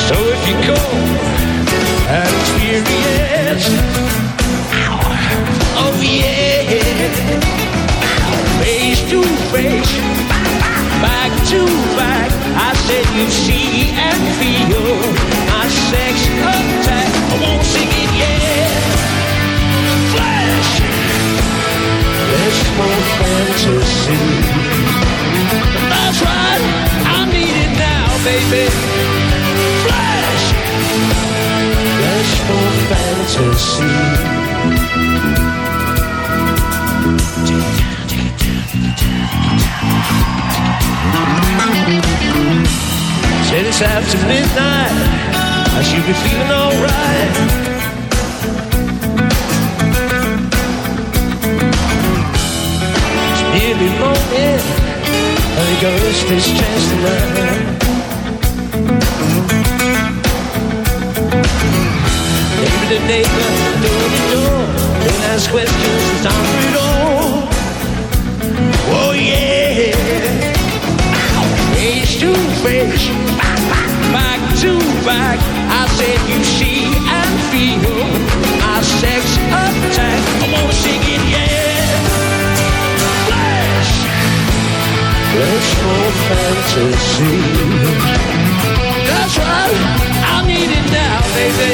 [0.05, 0.81] So if you go
[2.13, 3.67] and experience,
[5.81, 6.69] oh yeah,
[8.61, 9.19] face to
[9.51, 10.04] face,
[11.05, 11.61] back to
[12.01, 12.31] back,
[12.69, 14.97] I said you see and feel
[15.53, 16.17] my sex
[16.49, 17.11] attack.
[17.33, 18.73] I won't sing it yet.
[20.13, 20.73] Flash,
[22.31, 24.23] there's more fantasy.
[25.93, 26.63] That's right,
[27.17, 28.94] I need it now, baby.
[43.49, 44.95] Said it's after midnight,
[45.75, 47.33] I should be feeling alright.
[53.31, 54.63] It's nearly morning,
[55.55, 57.85] I think I'll miss this chance tonight.
[62.61, 63.51] Neighbor to neighbor,
[63.83, 64.59] door to door,
[65.03, 66.84] don't ask questions, it's time for it all.
[72.65, 73.09] To face,
[74.13, 75.39] back to back.
[75.69, 77.93] I said you see and feel
[78.61, 80.23] my sex attack.
[80.43, 81.99] I wanna sing it, yeah.
[83.27, 83.93] Flash,
[85.33, 87.39] flash for fantasy.
[89.09, 89.79] That's right,
[90.33, 91.71] I need it now, baby.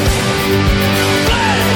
[1.26, 1.70] Flash,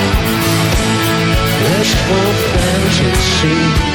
[1.60, 3.93] flash for fantasy.